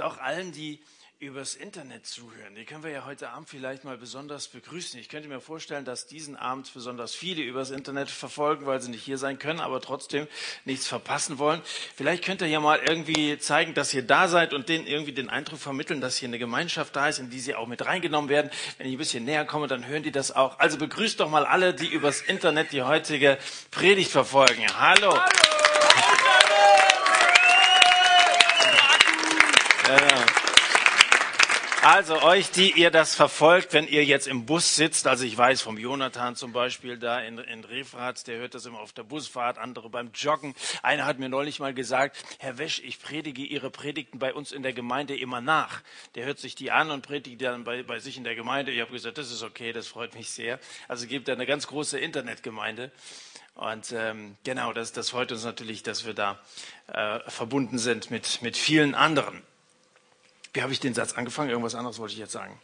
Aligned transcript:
auch 0.00 0.18
allen, 0.18 0.52
die 0.52 0.80
übers 1.20 1.56
Internet 1.56 2.06
zuhören. 2.06 2.54
Die 2.54 2.64
können 2.64 2.84
wir 2.84 2.92
ja 2.92 3.04
heute 3.04 3.30
Abend 3.30 3.48
vielleicht 3.48 3.82
mal 3.82 3.98
besonders 3.98 4.46
begrüßen. 4.46 5.00
Ich 5.00 5.08
könnte 5.08 5.28
mir 5.28 5.40
vorstellen, 5.40 5.84
dass 5.84 6.06
diesen 6.06 6.36
Abend 6.36 6.72
besonders 6.72 7.12
viele 7.12 7.42
übers 7.42 7.70
Internet 7.70 8.08
verfolgen, 8.08 8.66
weil 8.66 8.80
sie 8.80 8.90
nicht 8.90 9.02
hier 9.02 9.18
sein 9.18 9.40
können, 9.40 9.58
aber 9.58 9.80
trotzdem 9.80 10.28
nichts 10.64 10.86
verpassen 10.86 11.38
wollen. 11.38 11.60
Vielleicht 11.96 12.24
könnt 12.24 12.40
ihr 12.40 12.46
ja 12.46 12.60
mal 12.60 12.78
irgendwie 12.78 13.36
zeigen, 13.38 13.74
dass 13.74 13.92
ihr 13.92 14.06
da 14.06 14.28
seid 14.28 14.54
und 14.54 14.68
denen 14.68 14.86
irgendwie 14.86 15.12
den 15.12 15.28
Eindruck 15.28 15.58
vermitteln, 15.58 16.00
dass 16.00 16.16
hier 16.16 16.28
eine 16.28 16.38
Gemeinschaft 16.38 16.94
da 16.94 17.08
ist, 17.08 17.18
in 17.18 17.30
die 17.30 17.40
sie 17.40 17.56
auch 17.56 17.66
mit 17.66 17.84
reingenommen 17.84 18.30
werden. 18.30 18.52
Wenn 18.76 18.86
ich 18.86 18.92
ein 18.92 18.98
bisschen 18.98 19.24
näher 19.24 19.44
komme, 19.44 19.66
dann 19.66 19.86
hören 19.86 20.04
die 20.04 20.12
das 20.12 20.30
auch. 20.30 20.60
Also 20.60 20.78
begrüßt 20.78 21.18
doch 21.18 21.28
mal 21.28 21.44
alle, 21.44 21.74
die 21.74 21.88
übers 21.88 22.20
Internet 22.20 22.70
die 22.70 22.82
heutige 22.82 23.38
Predigt 23.72 24.12
verfolgen. 24.12 24.64
Hallo. 24.78 25.18
Hallo. 25.18 25.57
Ja. 29.88 30.26
Also 31.82 32.20
euch, 32.22 32.50
die 32.50 32.72
ihr 32.72 32.90
das 32.90 33.14
verfolgt, 33.14 33.72
wenn 33.72 33.86
ihr 33.86 34.04
jetzt 34.04 34.26
im 34.26 34.44
Bus 34.44 34.74
sitzt, 34.74 35.06
also 35.06 35.24
ich 35.24 35.38
weiß 35.38 35.62
vom 35.62 35.78
Jonathan 35.78 36.36
zum 36.36 36.52
Beispiel 36.52 36.98
da 36.98 37.20
in, 37.20 37.38
in 37.38 37.64
Refrat, 37.64 38.26
der 38.26 38.38
hört 38.38 38.54
das 38.54 38.66
immer 38.66 38.80
auf 38.80 38.92
der 38.92 39.04
Busfahrt, 39.04 39.56
andere 39.56 39.88
beim 39.88 40.10
Joggen. 40.12 40.54
Einer 40.82 41.06
hat 41.06 41.18
mir 41.18 41.30
neulich 41.30 41.60
mal 41.60 41.72
gesagt, 41.72 42.18
Herr 42.40 42.58
Wesch, 42.58 42.82
ich 42.84 43.00
predige 43.00 43.42
Ihre 43.42 43.70
Predigten 43.70 44.18
bei 44.18 44.34
uns 44.34 44.52
in 44.52 44.62
der 44.62 44.74
Gemeinde 44.74 45.16
immer 45.16 45.40
nach. 45.40 45.80
Der 46.16 46.26
hört 46.26 46.38
sich 46.38 46.54
die 46.54 46.70
an 46.70 46.90
und 46.90 47.00
predigt 47.00 47.40
dann 47.40 47.64
bei, 47.64 47.82
bei 47.82 48.00
sich 48.00 48.18
in 48.18 48.24
der 48.24 48.34
Gemeinde. 48.34 48.72
Ich 48.72 48.80
habe 48.82 48.92
gesagt, 48.92 49.16
das 49.16 49.30
ist 49.30 49.42
okay, 49.42 49.72
das 49.72 49.86
freut 49.86 50.14
mich 50.14 50.30
sehr. 50.30 50.58
Also 50.88 51.06
gibt 51.06 51.28
da 51.28 51.32
eine 51.32 51.46
ganz 51.46 51.68
große 51.68 51.98
Internetgemeinde. 51.98 52.90
Und 53.54 53.92
ähm, 53.92 54.36
genau, 54.44 54.72
das, 54.72 54.92
das 54.92 55.10
freut 55.10 55.32
uns 55.32 55.44
natürlich, 55.44 55.82
dass 55.82 56.04
wir 56.04 56.14
da 56.14 56.38
äh, 56.88 57.20
verbunden 57.30 57.78
sind 57.78 58.10
mit, 58.10 58.42
mit 58.42 58.56
vielen 58.56 58.94
anderen. 58.94 59.42
Wie 60.52 60.62
habe 60.62 60.72
ich 60.72 60.80
den 60.80 60.94
Satz 60.94 61.12
angefangen? 61.12 61.50
Irgendwas 61.50 61.74
anderes 61.74 61.98
wollte 61.98 62.14
ich 62.14 62.18
jetzt 62.18 62.32
sagen. 62.32 62.58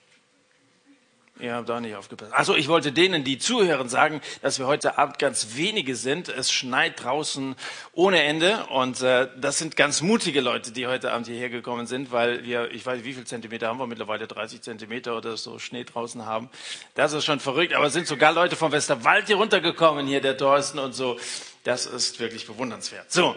Ihr 1.40 1.52
habt 1.52 1.68
da 1.68 1.80
nicht 1.80 1.96
aufgepasst. 1.96 2.32
Also 2.32 2.54
ich 2.54 2.68
wollte 2.68 2.92
denen, 2.92 3.24
die 3.24 3.38
zuhören, 3.38 3.88
sagen, 3.88 4.20
dass 4.40 4.60
wir 4.60 4.68
heute 4.68 4.98
Abend 4.98 5.18
ganz 5.18 5.56
wenige 5.56 5.96
sind. 5.96 6.28
Es 6.28 6.52
schneit 6.52 7.02
draußen 7.02 7.56
ohne 7.92 8.22
Ende 8.22 8.66
und 8.66 9.02
äh, 9.02 9.28
das 9.40 9.58
sind 9.58 9.76
ganz 9.76 10.00
mutige 10.00 10.40
Leute, 10.40 10.70
die 10.70 10.86
heute 10.86 11.10
Abend 11.12 11.26
hierher 11.26 11.48
gekommen 11.48 11.88
sind, 11.88 12.12
weil 12.12 12.44
wir, 12.44 12.70
ich 12.70 12.86
weiß, 12.86 13.02
wie 13.02 13.14
viel 13.14 13.24
Zentimeter 13.24 13.66
haben 13.66 13.80
wir 13.80 13.88
mittlerweile, 13.88 14.28
30 14.28 14.62
Zentimeter 14.62 15.16
oder 15.16 15.36
so 15.36 15.58
Schnee 15.58 15.82
draußen 15.82 16.24
haben. 16.24 16.50
Das 16.94 17.12
ist 17.12 17.24
schon 17.24 17.40
verrückt, 17.40 17.74
aber 17.74 17.86
es 17.86 17.92
sind 17.94 18.06
sogar 18.06 18.32
Leute 18.32 18.54
vom 18.54 18.70
Westerwald 18.70 19.26
hier 19.26 19.36
runtergekommen, 19.36 20.06
hier 20.06 20.20
der 20.20 20.36
Thorsten 20.36 20.78
und 20.78 20.92
so. 20.92 21.18
Das 21.64 21.86
ist 21.86 22.20
wirklich 22.20 22.46
bewundernswert. 22.46 23.10
So, 23.10 23.34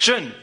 schön. 0.00 0.34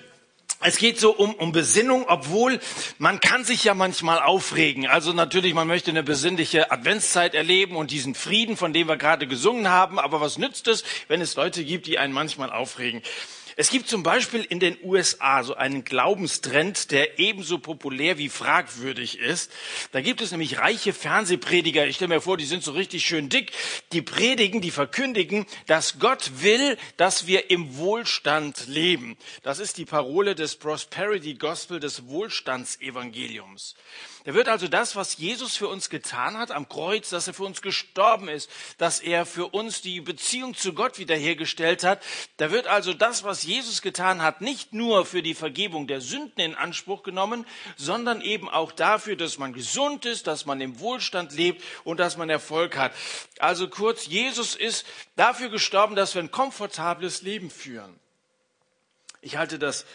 Es 0.63 0.77
geht 0.77 0.99
so 0.99 1.11
um, 1.11 1.33
um 1.35 1.51
Besinnung, 1.51 2.05
obwohl 2.07 2.59
man 2.97 3.19
kann 3.19 3.43
sich 3.43 3.63
ja 3.63 3.73
manchmal 3.73 4.19
aufregen. 4.19 4.87
Also 4.87 5.13
natürlich, 5.13 5.53
man 5.53 5.67
möchte 5.67 5.91
eine 5.91 6.03
besinnliche 6.03 6.71
Adventszeit 6.71 7.35
erleben 7.35 7.75
und 7.75 7.91
diesen 7.91 8.15
Frieden, 8.15 8.55
von 8.55 8.73
dem 8.73 8.87
wir 8.87 8.97
gerade 8.97 9.27
gesungen 9.27 9.69
haben. 9.69 9.99
Aber 9.99 10.21
was 10.21 10.37
nützt 10.37 10.67
es, 10.67 10.83
wenn 11.07 11.21
es 11.21 11.35
Leute 11.35 11.63
gibt, 11.63 11.87
die 11.87 11.99
einen 11.99 12.13
manchmal 12.13 12.51
aufregen? 12.51 13.01
Es 13.55 13.69
gibt 13.69 13.87
zum 13.87 14.03
Beispiel 14.03 14.43
in 14.43 14.59
den 14.59 14.77
USA 14.83 15.43
so 15.43 15.55
einen 15.55 15.83
Glaubenstrend, 15.83 16.91
der 16.91 17.19
ebenso 17.19 17.59
populär 17.59 18.17
wie 18.17 18.29
fragwürdig 18.29 19.19
ist. 19.19 19.51
Da 19.91 20.01
gibt 20.01 20.21
es 20.21 20.31
nämlich 20.31 20.59
reiche 20.59 20.93
Fernsehprediger. 20.93 21.85
Ich 21.85 21.97
stelle 21.97 22.15
mir 22.15 22.21
vor, 22.21 22.37
die 22.37 22.45
sind 22.45 22.63
so 22.63 22.71
richtig 22.71 23.05
schön 23.05 23.29
dick. 23.29 23.51
Die 23.91 24.01
predigen, 24.01 24.61
die 24.61 24.71
verkündigen, 24.71 25.45
dass 25.67 25.99
Gott 25.99 26.31
will, 26.41 26.77
dass 26.97 27.27
wir 27.27 27.51
im 27.51 27.77
Wohlstand 27.77 28.67
leben. 28.67 29.17
Das 29.43 29.59
ist 29.59 29.77
die 29.77 29.85
Parole 29.85 30.35
des 30.35 30.55
Prosperity 30.55 31.35
Gospel, 31.35 31.79
des 31.79 32.07
Wohlstandsevangeliums. 32.07 33.75
Da 34.25 34.33
wird 34.33 34.47
also 34.47 34.69
das, 34.69 34.95
was 34.95 35.17
Jesus 35.17 35.57
für 35.57 35.67
uns 35.67 35.89
getan 35.89 36.37
hat 36.37 36.51
am 36.51 36.69
Kreuz, 36.69 37.09
dass 37.09 37.27
er 37.27 37.33
für 37.33 37.43
uns 37.43 37.61
gestorben 37.61 38.29
ist, 38.29 38.49
dass 38.77 39.01
er 39.01 39.25
für 39.25 39.47
uns 39.47 39.81
die 39.81 39.99
Beziehung 39.99 40.55
zu 40.55 40.73
Gott 40.73 40.97
wiederhergestellt 40.97 41.83
hat, 41.83 42.01
da 42.37 42.49
wird 42.49 42.67
also 42.67 42.93
das, 42.93 43.25
was 43.25 43.43
Jesus 43.43 43.81
getan 43.81 44.21
hat, 44.21 44.39
nicht 44.39 44.71
nur 44.71 45.05
für 45.05 45.21
die 45.21 45.33
Vergebung 45.33 45.87
der 45.87 45.99
Sünden 45.99 46.39
in 46.39 46.55
Anspruch 46.55 47.03
genommen, 47.03 47.45
sondern 47.75 48.21
eben 48.21 48.47
auch 48.47 48.71
dafür, 48.71 49.17
dass 49.17 49.37
man 49.37 49.51
gesund 49.51 50.05
ist, 50.05 50.25
dass 50.25 50.45
man 50.45 50.61
im 50.61 50.79
Wohlstand 50.79 51.33
lebt 51.33 51.61
und 51.83 51.99
dass 51.99 52.15
man 52.15 52.29
Erfolg 52.29 52.77
hat. 52.77 52.93
Also 53.39 53.67
kurz, 53.67 54.07
Jesus 54.07 54.55
ist 54.55 54.85
dafür 55.17 55.49
gestorben, 55.49 55.95
dass 55.95 56.15
wir 56.15 56.23
ein 56.23 56.31
komfortables 56.31 57.23
Leben 57.23 57.49
führen. 57.49 57.99
Ich 59.19 59.35
halte 59.35 59.59
das 59.59 59.85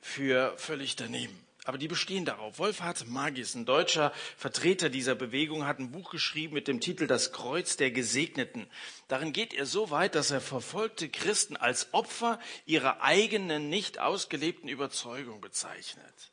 für 0.00 0.54
völlig 0.58 0.94
daneben. 0.94 1.44
Aber 1.64 1.78
die 1.78 1.88
bestehen 1.88 2.26
darauf. 2.26 2.58
Wolfhard 2.58 3.06
Magis, 3.08 3.54
ein 3.54 3.64
deutscher 3.64 4.12
Vertreter 4.36 4.90
dieser 4.90 5.14
Bewegung, 5.14 5.64
hat 5.66 5.78
ein 5.78 5.90
Buch 5.90 6.10
geschrieben 6.10 6.52
mit 6.52 6.68
dem 6.68 6.80
Titel 6.80 7.06
Das 7.06 7.32
Kreuz 7.32 7.78
der 7.78 7.90
Gesegneten. 7.90 8.66
Darin 9.08 9.32
geht 9.32 9.54
er 9.54 9.64
so 9.64 9.90
weit, 9.90 10.14
dass 10.14 10.30
er 10.30 10.42
verfolgte 10.42 11.08
Christen 11.08 11.56
als 11.56 11.94
Opfer 11.94 12.38
ihrer 12.66 13.02
eigenen 13.02 13.70
nicht 13.70 13.98
ausgelebten 13.98 14.68
Überzeugung 14.68 15.40
bezeichnet. 15.40 16.30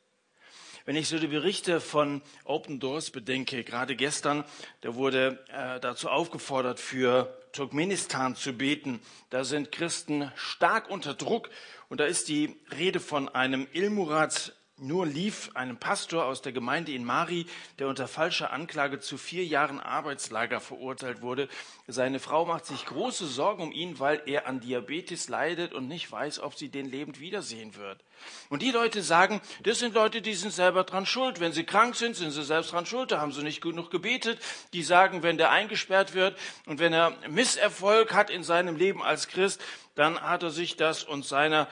Wenn 0.84 0.96
ich 0.96 1.08
so 1.08 1.18
die 1.18 1.28
Berichte 1.28 1.80
von 1.80 2.22
Open 2.44 2.80
Doors 2.80 3.10
bedenke, 3.10 3.62
gerade 3.64 3.94
gestern, 3.96 4.44
da 4.80 4.96
wurde 4.96 5.42
äh, 5.48 5.78
dazu 5.80 6.10
aufgefordert, 6.10 6.80
für 6.80 7.38
Turkmenistan 7.52 8.34
zu 8.34 8.52
beten. 8.52 9.00
Da 9.30 9.44
sind 9.44 9.70
Christen 9.70 10.30
stark 10.34 10.90
unter 10.90 11.14
Druck 11.14 11.50
und 11.88 12.00
da 12.00 12.04
ist 12.04 12.28
die 12.28 12.56
Rede 12.76 12.98
von 12.98 13.28
einem 13.28 13.68
Ilmurat 13.72 14.56
nur 14.82 15.06
lief 15.06 15.50
einem 15.54 15.76
Pastor 15.76 16.24
aus 16.24 16.42
der 16.42 16.52
Gemeinde 16.52 16.92
in 16.92 17.04
Mari, 17.04 17.46
der 17.78 17.88
unter 17.88 18.08
falscher 18.08 18.52
Anklage 18.52 19.00
zu 19.00 19.16
vier 19.16 19.44
Jahren 19.44 19.80
Arbeitslager 19.80 20.60
verurteilt 20.60 21.22
wurde. 21.22 21.48
Seine 21.86 22.18
Frau 22.18 22.44
macht 22.44 22.66
sich 22.66 22.84
große 22.84 23.26
Sorgen 23.26 23.62
um 23.62 23.72
ihn, 23.72 23.98
weil 24.00 24.22
er 24.26 24.46
an 24.46 24.60
Diabetes 24.60 25.28
leidet 25.28 25.72
und 25.72 25.88
nicht 25.88 26.10
weiß, 26.10 26.40
ob 26.40 26.56
sie 26.56 26.68
den 26.68 26.86
lebend 26.86 27.20
wiedersehen 27.20 27.76
wird. 27.76 28.02
Und 28.50 28.62
die 28.62 28.70
Leute 28.70 29.02
sagen, 29.02 29.40
das 29.62 29.78
sind 29.78 29.94
Leute, 29.94 30.22
die 30.22 30.34
sind 30.34 30.52
selber 30.52 30.84
dran 30.84 31.06
schuld. 31.06 31.40
Wenn 31.40 31.52
sie 31.52 31.64
krank 31.64 31.96
sind, 31.96 32.16
sind 32.16 32.30
sie 32.30 32.44
selbst 32.44 32.72
dran 32.72 32.86
schuld. 32.86 33.12
Da 33.12 33.20
haben 33.20 33.32
sie 33.32 33.42
nicht 33.42 33.60
genug 33.60 33.90
gebetet. 33.90 34.38
Die 34.72 34.82
sagen, 34.82 35.22
wenn 35.22 35.38
der 35.38 35.50
eingesperrt 35.50 36.14
wird 36.14 36.36
und 36.66 36.78
wenn 36.78 36.92
er 36.92 37.16
Misserfolg 37.28 38.14
hat 38.14 38.30
in 38.30 38.42
seinem 38.42 38.76
Leben 38.76 39.02
als 39.02 39.28
Christ, 39.28 39.60
dann 39.94 40.20
hat 40.20 40.42
er 40.42 40.50
sich 40.50 40.76
das 40.76 41.04
und 41.04 41.24
seiner 41.24 41.68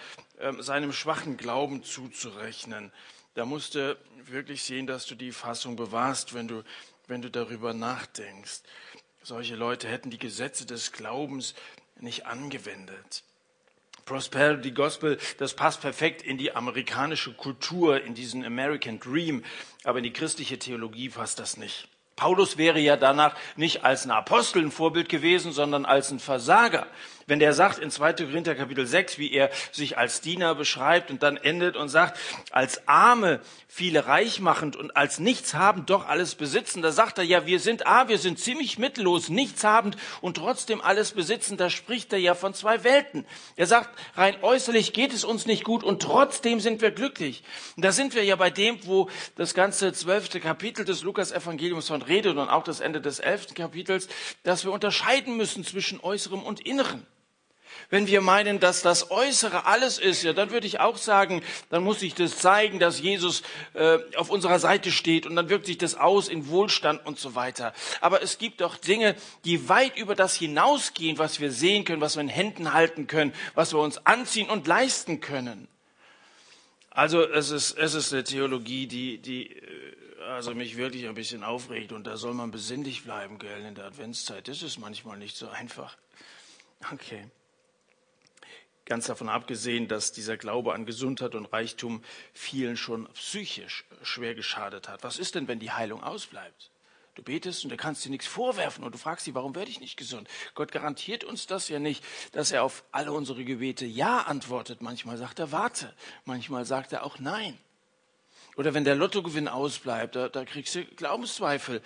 seinem 0.60 0.92
schwachen 0.92 1.36
Glauben 1.36 1.82
zuzurechnen. 1.82 2.92
Da 3.34 3.44
musst 3.44 3.74
du 3.74 3.96
wirklich 4.24 4.62
sehen, 4.62 4.86
dass 4.86 5.06
du 5.06 5.14
die 5.14 5.32
Fassung 5.32 5.76
bewahrst, 5.76 6.34
wenn 6.34 6.48
du, 6.48 6.62
wenn 7.06 7.22
du 7.22 7.30
darüber 7.30 7.74
nachdenkst. 7.74 8.60
Solche 9.22 9.54
Leute 9.54 9.88
hätten 9.88 10.10
die 10.10 10.18
Gesetze 10.18 10.66
des 10.66 10.92
Glaubens 10.92 11.54
nicht 11.98 12.26
angewendet. 12.26 13.22
Prosperity 14.04 14.72
Gospel, 14.72 15.18
das 15.38 15.54
passt 15.54 15.82
perfekt 15.82 16.22
in 16.22 16.38
die 16.38 16.52
amerikanische 16.52 17.32
Kultur, 17.32 18.02
in 18.02 18.14
diesen 18.14 18.44
American 18.44 18.98
Dream, 18.98 19.44
aber 19.84 19.98
in 19.98 20.04
die 20.04 20.12
christliche 20.12 20.58
Theologie 20.58 21.10
passt 21.10 21.38
das 21.38 21.56
nicht. 21.56 21.86
Paulus 22.16 22.58
wäre 22.58 22.80
ja 22.80 22.96
danach 22.96 23.34
nicht 23.56 23.84
als 23.84 24.04
ein 24.04 24.10
Apostel 24.10 24.62
ein 24.62 24.70
Vorbild 24.70 25.08
gewesen, 25.08 25.52
sondern 25.52 25.86
als 25.86 26.10
ein 26.10 26.18
Versager. 26.18 26.86
Wenn 27.30 27.38
der 27.38 27.52
sagt 27.52 27.78
in 27.78 27.92
2. 27.92 28.14
Korinther 28.14 28.56
Kapitel 28.56 28.88
6, 28.88 29.18
wie 29.18 29.32
er 29.32 29.50
sich 29.70 29.96
als 29.96 30.20
Diener 30.20 30.56
beschreibt 30.56 31.12
und 31.12 31.22
dann 31.22 31.36
endet 31.36 31.76
und 31.76 31.88
sagt, 31.88 32.18
als 32.50 32.88
Arme 32.88 33.38
viele 33.68 34.08
reich 34.08 34.41
machend 34.41 34.74
und 34.74 34.96
als 34.96 35.20
nichts 35.20 35.54
haben 35.54 35.86
doch 35.86 36.08
alles 36.08 36.34
besitzen, 36.34 36.82
da 36.82 36.91
sagt 36.91 37.18
er 37.18 37.24
ja, 37.24 37.46
wir 37.46 37.60
sind 37.60 37.86
A, 37.86 38.08
wir 38.08 38.18
sind 38.18 38.41
ziemlich 38.41 38.80
mittellos, 38.80 39.28
nichts 39.28 39.62
habend 39.62 39.96
und 40.20 40.38
trotzdem 40.38 40.80
alles 40.80 41.12
besitzen, 41.12 41.56
da 41.56 41.70
spricht 41.70 42.12
er 42.12 42.18
ja 42.18 42.34
von 42.34 42.52
zwei 42.52 42.82
Welten. 42.82 43.24
Er 43.54 43.68
sagt, 43.68 43.97
rein 44.16 44.34
äußerlich 44.42 44.92
geht 44.92 45.12
es 45.12 45.22
uns 45.22 45.47
nicht 45.47 45.62
gut 45.62 45.84
und 45.84 46.02
trotzdem 46.02 46.58
sind 46.58 46.82
wir 46.82 46.91
glücklich. 46.91 47.44
Und 47.76 47.84
da 47.84 47.92
sind 47.92 48.16
wir 48.16 48.24
ja 48.24 48.34
bei 48.34 48.50
dem, 48.50 48.84
wo 48.86 49.08
das 49.36 49.54
ganze 49.54 49.92
zwölfte 49.92 50.41
Kapitel 50.41 50.84
des 50.84 51.04
Lukas-Evangeliums 51.04 51.86
von 51.86 52.03
redet 52.03 52.36
und 52.36 52.48
auch 52.48 52.65
das 52.65 52.80
Ende 52.80 53.00
des 53.00 53.21
elften 53.21 53.54
Kapitels, 53.54 54.09
dass 54.42 54.65
wir 54.65 54.72
unterscheiden 54.72 55.36
müssen 55.36 55.62
zwischen 55.62 56.00
Äußerem 56.00 56.42
und 56.42 56.59
Innerem. 56.66 57.06
Wenn 57.88 58.06
wir 58.06 58.20
meinen, 58.20 58.60
dass 58.60 58.82
das 58.82 59.10
Äußere 59.10 59.66
alles 59.66 59.98
ist, 59.98 60.22
ja, 60.22 60.32
dann 60.32 60.50
würde 60.50 60.66
ich 60.66 60.80
auch 60.80 60.96
sagen, 60.96 61.42
dann 61.70 61.82
muss 61.82 62.00
sich 62.00 62.14
das 62.14 62.38
zeigen, 62.38 62.78
dass 62.78 63.00
Jesus 63.00 63.42
äh, 63.74 63.98
auf 64.16 64.30
unserer 64.30 64.58
Seite 64.58 64.92
steht 64.92 65.26
und 65.26 65.34
dann 65.36 65.48
wirkt 65.48 65.66
sich 65.66 65.78
das 65.78 65.96
aus 65.96 66.28
in 66.28 66.48
Wohlstand 66.48 67.04
und 67.04 67.18
so 67.18 67.34
weiter. 67.34 67.72
Aber 68.00 68.22
es 68.22 68.38
gibt 68.38 68.60
doch 68.60 68.76
Dinge, 68.76 69.16
die 69.44 69.68
weit 69.68 69.96
über 69.96 70.14
das 70.14 70.34
hinausgehen, 70.34 71.18
was 71.18 71.40
wir 71.40 71.50
sehen 71.50 71.84
können, 71.84 72.00
was 72.00 72.16
wir 72.16 72.22
in 72.22 72.28
Händen 72.28 72.72
halten 72.72 73.06
können, 73.06 73.32
was 73.54 73.72
wir 73.72 73.80
uns 73.80 74.06
anziehen 74.06 74.48
und 74.48 74.66
leisten 74.66 75.20
können. 75.20 75.68
Also 76.90 77.22
es 77.22 77.50
ist, 77.50 77.72
es 77.78 77.94
ist 77.94 78.12
eine 78.12 78.24
Theologie, 78.24 78.86
die, 78.86 79.18
die 79.18 79.46
äh, 79.46 79.96
also 80.28 80.54
mich 80.54 80.76
wirklich 80.76 81.08
ein 81.08 81.14
bisschen 81.14 81.42
aufregt 81.42 81.92
und 81.92 82.06
da 82.06 82.16
soll 82.16 82.34
man 82.34 82.50
besinnlich 82.50 83.04
bleiben, 83.04 83.38
gell, 83.38 83.64
in 83.64 83.74
der 83.74 83.86
Adventszeit. 83.86 84.48
Das 84.48 84.62
ist 84.62 84.78
manchmal 84.78 85.18
nicht 85.18 85.36
so 85.36 85.48
einfach. 85.48 85.96
Okay. 86.92 87.24
Ganz 88.91 89.07
davon 89.07 89.28
abgesehen, 89.28 89.87
dass 89.87 90.10
dieser 90.10 90.37
Glaube 90.37 90.75
an 90.75 90.84
Gesundheit 90.84 91.37
und 91.37 91.47
Reichtum 91.47 92.03
vielen 92.33 92.77
schon 92.77 93.07
psychisch 93.13 93.84
schwer 94.03 94.34
geschadet 94.34 94.89
hat. 94.89 95.04
Was 95.04 95.16
ist 95.16 95.37
denn, 95.37 95.47
wenn 95.47 95.60
die 95.60 95.71
Heilung 95.71 96.03
ausbleibt? 96.03 96.72
Du 97.15 97.22
betest 97.22 97.63
und 97.63 97.71
du 97.71 97.77
kannst 97.77 98.04
dir 98.04 98.10
nichts 98.10 98.27
vorwerfen 98.27 98.83
und 98.83 98.92
du 98.92 98.98
fragst 98.98 99.28
dich, 99.28 99.34
warum 99.37 99.54
werde 99.54 99.71
ich 99.71 99.78
nicht 99.78 99.97
gesund? 99.97 100.27
Gott 100.57 100.72
garantiert 100.72 101.22
uns 101.22 101.47
das 101.47 101.69
ja 101.69 101.78
nicht, 101.78 102.04
dass 102.33 102.51
er 102.51 102.65
auf 102.65 102.83
alle 102.91 103.13
unsere 103.13 103.45
Gebete 103.45 103.87
Ja 103.87 104.22
antwortet. 104.22 104.83
Manchmal 104.83 105.19
sagt 105.19 105.39
er 105.39 105.53
Warte, 105.53 105.95
manchmal 106.25 106.65
sagt 106.65 106.92
er 106.92 107.04
auch 107.04 107.21
Nein. 107.21 107.57
Oder 108.57 108.75
wenn 108.75 108.83
der 108.83 108.97
Lottogewinn 108.97 109.47
ausbleibt, 109.47 110.16
da, 110.16 110.28
da 110.28 110.45
kriegst 110.45 110.75
du 110.75 110.84
Glaubenszweifel. 110.84 111.81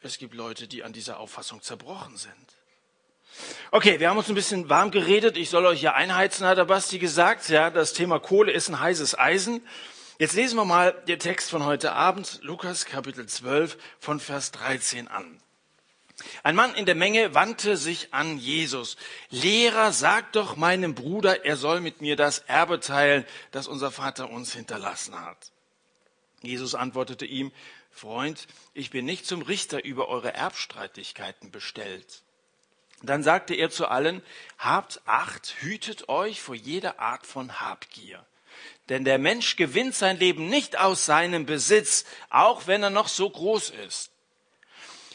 Es 0.00 0.18
gibt 0.18 0.34
Leute, 0.34 0.66
die 0.66 0.82
an 0.82 0.92
dieser 0.92 1.20
Auffassung 1.20 1.62
zerbrochen 1.62 2.16
sind. 2.16 2.61
Okay, 3.70 4.00
wir 4.00 4.10
haben 4.10 4.18
uns 4.18 4.28
ein 4.28 4.34
bisschen 4.34 4.68
warm 4.68 4.90
geredet. 4.90 5.36
Ich 5.36 5.50
soll 5.50 5.64
euch 5.66 5.82
ja 5.82 5.94
einheizen, 5.94 6.46
hat 6.46 6.58
der 6.58 6.66
Basti 6.66 6.98
gesagt. 6.98 7.48
Ja, 7.48 7.70
das 7.70 7.92
Thema 7.92 8.18
Kohle 8.18 8.52
ist 8.52 8.68
ein 8.68 8.78
heißes 8.78 9.18
Eisen. 9.18 9.66
Jetzt 10.18 10.34
lesen 10.34 10.56
wir 10.56 10.64
mal 10.64 10.92
den 11.08 11.18
Text 11.18 11.50
von 11.50 11.64
heute 11.64 11.92
Abend, 11.92 12.38
Lukas 12.42 12.84
Kapitel 12.84 13.26
12 13.26 13.78
von 13.98 14.20
Vers 14.20 14.52
13 14.52 15.08
an. 15.08 15.40
Ein 16.42 16.54
Mann 16.54 16.74
in 16.74 16.86
der 16.86 16.94
Menge 16.94 17.34
wandte 17.34 17.76
sich 17.76 18.12
an 18.12 18.38
Jesus. 18.38 18.96
Lehrer, 19.30 19.92
sag 19.92 20.32
doch 20.32 20.56
meinem 20.56 20.94
Bruder, 20.94 21.44
er 21.44 21.56
soll 21.56 21.80
mit 21.80 22.00
mir 22.00 22.16
das 22.16 22.40
Erbe 22.40 22.78
teilen, 22.78 23.24
das 23.50 23.66
unser 23.66 23.90
Vater 23.90 24.30
uns 24.30 24.54
hinterlassen 24.54 25.18
hat. 25.18 25.50
Jesus 26.42 26.74
antwortete 26.74 27.24
ihm, 27.24 27.50
Freund, 27.90 28.46
ich 28.74 28.90
bin 28.90 29.04
nicht 29.04 29.26
zum 29.26 29.42
Richter 29.42 29.84
über 29.84 30.08
eure 30.08 30.34
Erbstreitigkeiten 30.34 31.50
bestellt. 31.50 32.22
Dann 33.02 33.22
sagte 33.22 33.54
er 33.54 33.70
zu 33.70 33.88
allen, 33.88 34.22
habt 34.58 35.00
Acht, 35.06 35.56
hütet 35.60 36.08
euch 36.08 36.40
vor 36.40 36.54
jeder 36.54 37.00
Art 37.00 37.26
von 37.26 37.60
Habgier. 37.60 38.24
Denn 38.88 39.04
der 39.04 39.18
Mensch 39.18 39.56
gewinnt 39.56 39.94
sein 39.94 40.18
Leben 40.18 40.48
nicht 40.48 40.78
aus 40.78 41.04
seinem 41.06 41.46
Besitz, 41.46 42.04
auch 42.30 42.66
wenn 42.66 42.82
er 42.82 42.90
noch 42.90 43.08
so 43.08 43.28
groß 43.28 43.70
ist. 43.70 44.10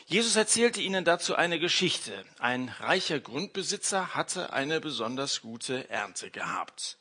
Jesus 0.05 0.37
erzählte 0.37 0.81
ihnen 0.81 1.03
dazu 1.03 1.35
eine 1.35 1.59
Geschichte. 1.59 2.25
Ein 2.39 2.73
reicher 2.79 3.19
Grundbesitzer 3.19 4.15
hatte 4.15 4.53
eine 4.53 4.79
besonders 4.79 5.41
gute 5.41 5.89
Ernte 5.89 6.31
gehabt. 6.31 6.97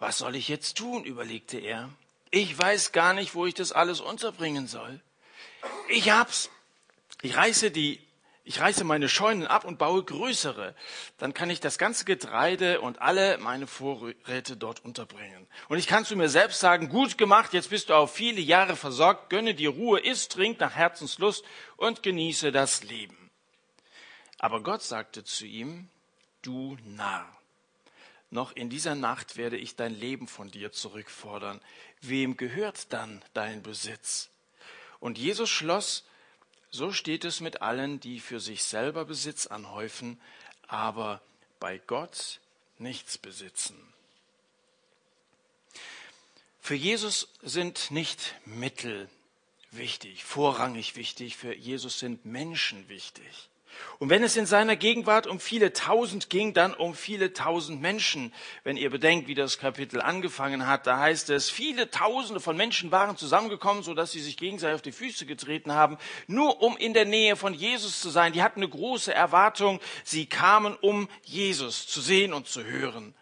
Was 0.00 0.18
soll 0.18 0.34
ich 0.34 0.48
jetzt 0.48 0.76
tun? 0.76 1.04
überlegte 1.04 1.58
er. 1.58 1.90
Ich 2.30 2.58
weiß 2.58 2.92
gar 2.92 3.14
nicht, 3.14 3.34
wo 3.34 3.46
ich 3.46 3.54
das 3.54 3.72
alles 3.72 4.00
unterbringen 4.00 4.66
soll. 4.66 5.00
Ich 5.88 6.10
hab's. 6.10 6.50
Ich 7.22 7.36
reiße 7.36 7.70
die 7.70 8.00
ich 8.48 8.60
reiße 8.60 8.82
meine 8.84 9.10
Scheunen 9.10 9.46
ab 9.46 9.66
und 9.66 9.78
baue 9.78 10.02
größere. 10.02 10.74
Dann 11.18 11.34
kann 11.34 11.50
ich 11.50 11.60
das 11.60 11.76
ganze 11.76 12.06
Getreide 12.06 12.80
und 12.80 13.02
alle 13.02 13.36
meine 13.36 13.66
Vorräte 13.66 14.56
dort 14.56 14.82
unterbringen. 14.82 15.46
Und 15.68 15.76
ich 15.76 15.86
kann 15.86 16.06
zu 16.06 16.16
mir 16.16 16.30
selbst 16.30 16.58
sagen, 16.58 16.88
gut 16.88 17.18
gemacht, 17.18 17.52
jetzt 17.52 17.68
bist 17.68 17.90
du 17.90 17.94
auf 17.94 18.14
viele 18.14 18.40
Jahre 18.40 18.74
versorgt, 18.74 19.28
gönne 19.28 19.54
dir 19.54 19.68
Ruhe, 19.68 20.00
iss, 20.00 20.28
trink 20.28 20.60
nach 20.60 20.74
Herzenslust 20.74 21.44
und 21.76 22.02
genieße 22.02 22.50
das 22.50 22.84
Leben. 22.84 23.30
Aber 24.38 24.62
Gott 24.62 24.82
sagte 24.82 25.24
zu 25.24 25.44
ihm, 25.44 25.90
du 26.40 26.78
Narr, 26.86 27.28
noch 28.30 28.52
in 28.52 28.70
dieser 28.70 28.94
Nacht 28.94 29.36
werde 29.36 29.58
ich 29.58 29.76
dein 29.76 29.94
Leben 29.94 30.26
von 30.26 30.50
dir 30.50 30.72
zurückfordern. 30.72 31.60
Wem 32.00 32.38
gehört 32.38 32.94
dann 32.94 33.22
dein 33.34 33.62
Besitz? 33.62 34.30
Und 35.00 35.18
Jesus 35.18 35.50
schloss 35.50 36.06
so 36.70 36.92
steht 36.92 37.24
es 37.24 37.40
mit 37.40 37.62
allen, 37.62 38.00
die 38.00 38.20
für 38.20 38.40
sich 38.40 38.64
selber 38.64 39.04
Besitz 39.04 39.46
anhäufen, 39.46 40.20
aber 40.66 41.22
bei 41.60 41.78
Gott 41.78 42.40
nichts 42.78 43.18
besitzen. 43.18 43.76
Für 46.60 46.74
Jesus 46.74 47.28
sind 47.42 47.90
nicht 47.90 48.34
Mittel 48.44 49.08
wichtig, 49.70 50.24
vorrangig 50.24 50.96
wichtig, 50.96 51.36
für 51.36 51.54
Jesus 51.54 51.98
sind 51.98 52.26
Menschen 52.26 52.88
wichtig. 52.88 53.48
Und 53.98 54.10
wenn 54.10 54.22
es 54.22 54.36
in 54.36 54.46
seiner 54.46 54.76
Gegenwart 54.76 55.26
um 55.26 55.40
viele 55.40 55.72
tausend 55.72 56.30
ging, 56.30 56.54
dann 56.54 56.74
um 56.74 56.94
viele 56.94 57.32
tausend 57.32 57.80
Menschen. 57.80 58.32
Wenn 58.64 58.76
ihr 58.76 58.90
bedenkt, 58.90 59.28
wie 59.28 59.34
das 59.34 59.58
Kapitel 59.58 60.00
angefangen 60.00 60.66
hat, 60.66 60.86
da 60.86 60.98
heißt 60.98 61.30
es, 61.30 61.50
viele 61.50 61.90
tausende 61.90 62.40
von 62.40 62.56
Menschen 62.56 62.92
waren 62.92 63.16
zusammengekommen, 63.16 63.82
sodass 63.82 64.12
sie 64.12 64.20
sich 64.20 64.36
gegenseitig 64.36 64.74
auf 64.74 64.82
die 64.82 64.92
Füße 64.92 65.26
getreten 65.26 65.72
haben, 65.72 65.98
nur 66.26 66.62
um 66.62 66.76
in 66.76 66.94
der 66.94 67.04
Nähe 67.04 67.36
von 67.36 67.54
Jesus 67.54 68.00
zu 68.00 68.10
sein. 68.10 68.32
Die 68.32 68.42
hatten 68.42 68.60
eine 68.60 68.68
große 68.68 69.12
Erwartung. 69.12 69.80
Sie 70.04 70.26
kamen, 70.26 70.76
um 70.80 71.08
Jesus 71.24 71.86
zu 71.86 72.00
sehen 72.00 72.32
und 72.32 72.46
zu 72.46 72.64
hören. 72.64 73.14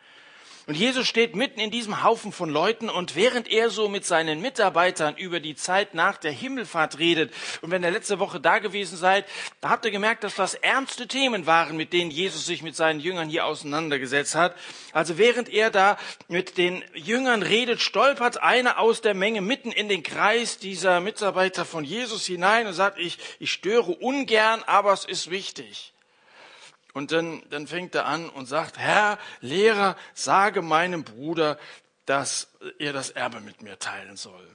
Und 0.68 0.74
Jesus 0.74 1.06
steht 1.06 1.36
mitten 1.36 1.60
in 1.60 1.70
diesem 1.70 2.02
Haufen 2.02 2.32
von 2.32 2.50
Leuten 2.50 2.90
und 2.90 3.14
während 3.14 3.46
er 3.46 3.70
so 3.70 3.88
mit 3.88 4.04
seinen 4.04 4.40
Mitarbeitern 4.40 5.16
über 5.16 5.38
die 5.38 5.54
Zeit 5.54 5.94
nach 5.94 6.16
der 6.16 6.32
Himmelfahrt 6.32 6.98
redet, 6.98 7.32
und 7.62 7.70
wenn 7.70 7.84
ihr 7.84 7.92
letzte 7.92 8.18
Woche 8.18 8.40
da 8.40 8.58
gewesen 8.58 8.96
seid, 8.96 9.26
da 9.60 9.68
habt 9.70 9.84
ihr 9.84 9.92
gemerkt, 9.92 10.24
dass 10.24 10.34
das 10.34 10.54
ernste 10.54 11.06
Themen 11.06 11.46
waren, 11.46 11.76
mit 11.76 11.92
denen 11.92 12.10
Jesus 12.10 12.46
sich 12.46 12.64
mit 12.64 12.74
seinen 12.74 12.98
Jüngern 12.98 13.28
hier 13.28 13.46
auseinandergesetzt 13.46 14.34
hat. 14.34 14.56
Also 14.92 15.18
während 15.18 15.48
er 15.48 15.70
da 15.70 15.98
mit 16.26 16.58
den 16.58 16.82
Jüngern 16.94 17.44
redet, 17.44 17.80
stolpert 17.80 18.42
einer 18.42 18.80
aus 18.80 19.00
der 19.00 19.14
Menge 19.14 19.42
mitten 19.42 19.70
in 19.70 19.88
den 19.88 20.02
Kreis 20.02 20.58
dieser 20.58 21.00
Mitarbeiter 21.00 21.64
von 21.64 21.84
Jesus 21.84 22.26
hinein 22.26 22.66
und 22.66 22.72
sagt, 22.72 22.98
ich, 22.98 23.18
ich 23.38 23.52
störe 23.52 23.92
ungern, 23.92 24.64
aber 24.66 24.92
es 24.92 25.04
ist 25.04 25.30
wichtig. 25.30 25.92
Und 26.96 27.12
dann, 27.12 27.42
dann 27.50 27.66
fängt 27.66 27.94
er 27.94 28.06
an 28.06 28.30
und 28.30 28.46
sagt, 28.46 28.78
Herr, 28.78 29.18
Lehrer, 29.42 29.96
sage 30.14 30.62
meinem 30.62 31.04
Bruder, 31.04 31.58
dass 32.06 32.48
er 32.78 32.94
das 32.94 33.10
Erbe 33.10 33.42
mit 33.42 33.60
mir 33.60 33.78
teilen 33.78 34.16
soll. 34.16 34.48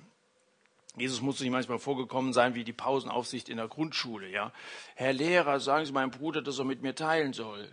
Jesus 0.95 1.21
muss 1.21 1.37
sich 1.37 1.51
manchmal 1.51 1.77
vorgekommen 1.77 2.33
sein 2.33 2.55
wie 2.55 2.63
die 2.63 2.73
Pausenaufsicht 2.73 3.47
in 3.47 3.57
der 3.57 3.67
Grundschule, 3.67 4.27
ja. 4.27 4.51
Herr 4.95 5.13
Lehrer, 5.13 5.59
sagen 5.59 5.85
Sie 5.85 5.91
meinem 5.91 6.09
Bruder, 6.09 6.41
dass 6.41 6.57
er 6.57 6.65
mit 6.65 6.81
mir 6.81 6.95
teilen 6.95 7.33
soll. 7.33 7.69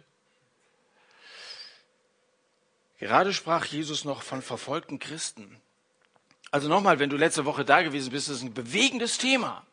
Gerade 2.98 3.32
sprach 3.32 3.64
Jesus 3.64 4.04
noch 4.04 4.20
von 4.20 4.42
verfolgten 4.42 4.98
Christen. 4.98 5.58
Also 6.50 6.68
nochmal, 6.68 6.98
wenn 6.98 7.08
du 7.08 7.16
letzte 7.16 7.46
Woche 7.46 7.64
da 7.64 7.80
gewesen 7.80 8.10
bist, 8.10 8.28
ist 8.28 8.42
ein 8.42 8.52
bewegendes 8.52 9.16
Thema. 9.16 9.64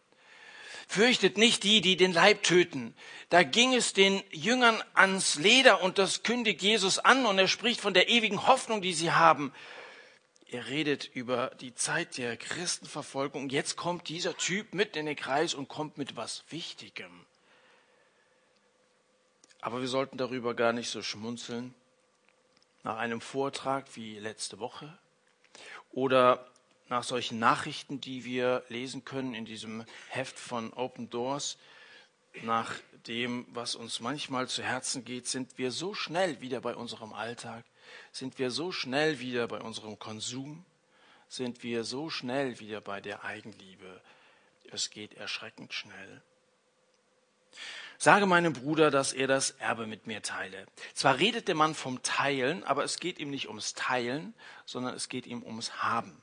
Fürchtet 0.88 1.38
nicht 1.38 1.64
die, 1.64 1.82
die 1.82 1.98
den 1.98 2.14
Leib 2.14 2.44
töten. 2.44 2.96
Da 3.30 3.44
ging 3.44 3.74
es 3.74 3.94
den 3.94 4.24
Jüngern 4.32 4.82
ans 4.94 5.36
Leder 5.36 5.82
und 5.82 5.98
das 5.98 6.24
kündigt 6.24 6.62
Jesus 6.62 7.00
an 7.00 7.26
und 7.26 7.40
er 7.40 7.48
spricht 7.48 7.82
von 7.82 7.94
der 7.94 8.10
ewigen 8.10 8.48
Hoffnung, 8.48 8.82
die 8.82 8.94
sie 8.94 9.12
haben. 9.12 9.52
Er 10.48 10.68
redet 10.68 11.10
über 11.14 11.52
die 11.60 11.74
Zeit 11.74 12.18
der 12.18 12.38
Christenverfolgung. 12.38 13.50
Jetzt 13.50 13.76
kommt 13.76 14.10
dieser 14.10 14.38
Typ 14.38 14.74
mit 14.74 14.96
in 14.96 15.08
den 15.08 15.16
Kreis 15.16 15.54
und 15.54 15.68
kommt 15.68 15.98
mit 15.98 16.16
was 16.16 16.44
Wichtigem. 16.50 17.26
Aber 19.60 19.82
wir 19.82 19.88
sollten 19.88 20.18
darüber 20.18 20.54
gar 20.54 20.72
nicht 20.72 20.90
so 20.90 21.02
schmunzeln. 21.02 21.74
Nach 22.84 22.98
einem 22.98 23.20
Vortrag 23.20 23.88
wie 23.96 24.20
letzte 24.20 24.60
Woche 24.60 24.96
oder 25.92 26.48
nach 26.90 27.04
solchen 27.04 27.40
Nachrichten, 27.40 28.00
die 28.00 28.26
wir 28.26 28.64
lesen 28.70 29.06
können 29.06 29.34
in 29.34 29.46
diesem 29.46 29.86
Heft 30.10 30.38
von 30.38 30.72
Open 30.74 31.10
Doors, 31.10 31.58
nach 32.44 32.74
dem, 33.08 33.46
was 33.50 33.76
uns 33.76 34.00
manchmal 34.00 34.48
zu 34.48 34.64
Herzen 34.64 35.06
geht, 35.06 35.28
sind 35.28 35.58
wir 35.58 35.72
so 35.72 35.94
schnell 35.94 36.42
wieder 36.42 36.62
bei 36.62 36.76
unserem 36.76 37.14
Alltag, 37.14 37.64
sind 38.12 38.40
wir 38.40 38.52
so 38.52 38.72
schnell 38.72 39.20
wieder 39.20 39.48
bei 39.48 39.62
unserem 39.62 39.98
Konsum, 40.00 40.66
sind 41.28 41.64
wir 41.64 41.84
so 41.84 42.10
schnell 42.10 42.60
wieder 42.60 42.82
bei 42.82 43.02
der 43.02 43.24
Eigenliebe. 43.24 44.02
Es 44.72 44.90
geht 44.90 45.14
erschreckend 45.16 45.74
schnell. 45.74 46.22
Sage 47.98 48.26
meinem 48.26 48.54
Bruder, 48.54 48.92
dass 48.92 49.14
er 49.14 49.28
das 49.28 49.52
Erbe 49.52 49.88
mit 49.88 50.06
mir 50.06 50.22
teile. 50.22 50.66
Zwar 50.94 51.18
redet 51.18 51.48
der 51.48 51.56
Mann 51.56 51.74
vom 51.74 52.04
Teilen, 52.04 52.64
aber 52.66 52.84
es 52.84 53.00
geht 53.00 53.20
ihm 53.20 53.30
nicht 53.30 53.48
ums 53.48 53.74
Teilen, 53.74 54.34
sondern 54.66 54.94
es 54.96 55.08
geht 55.08 55.26
ihm 55.26 55.44
ums 55.44 55.82
Haben. 55.82 56.22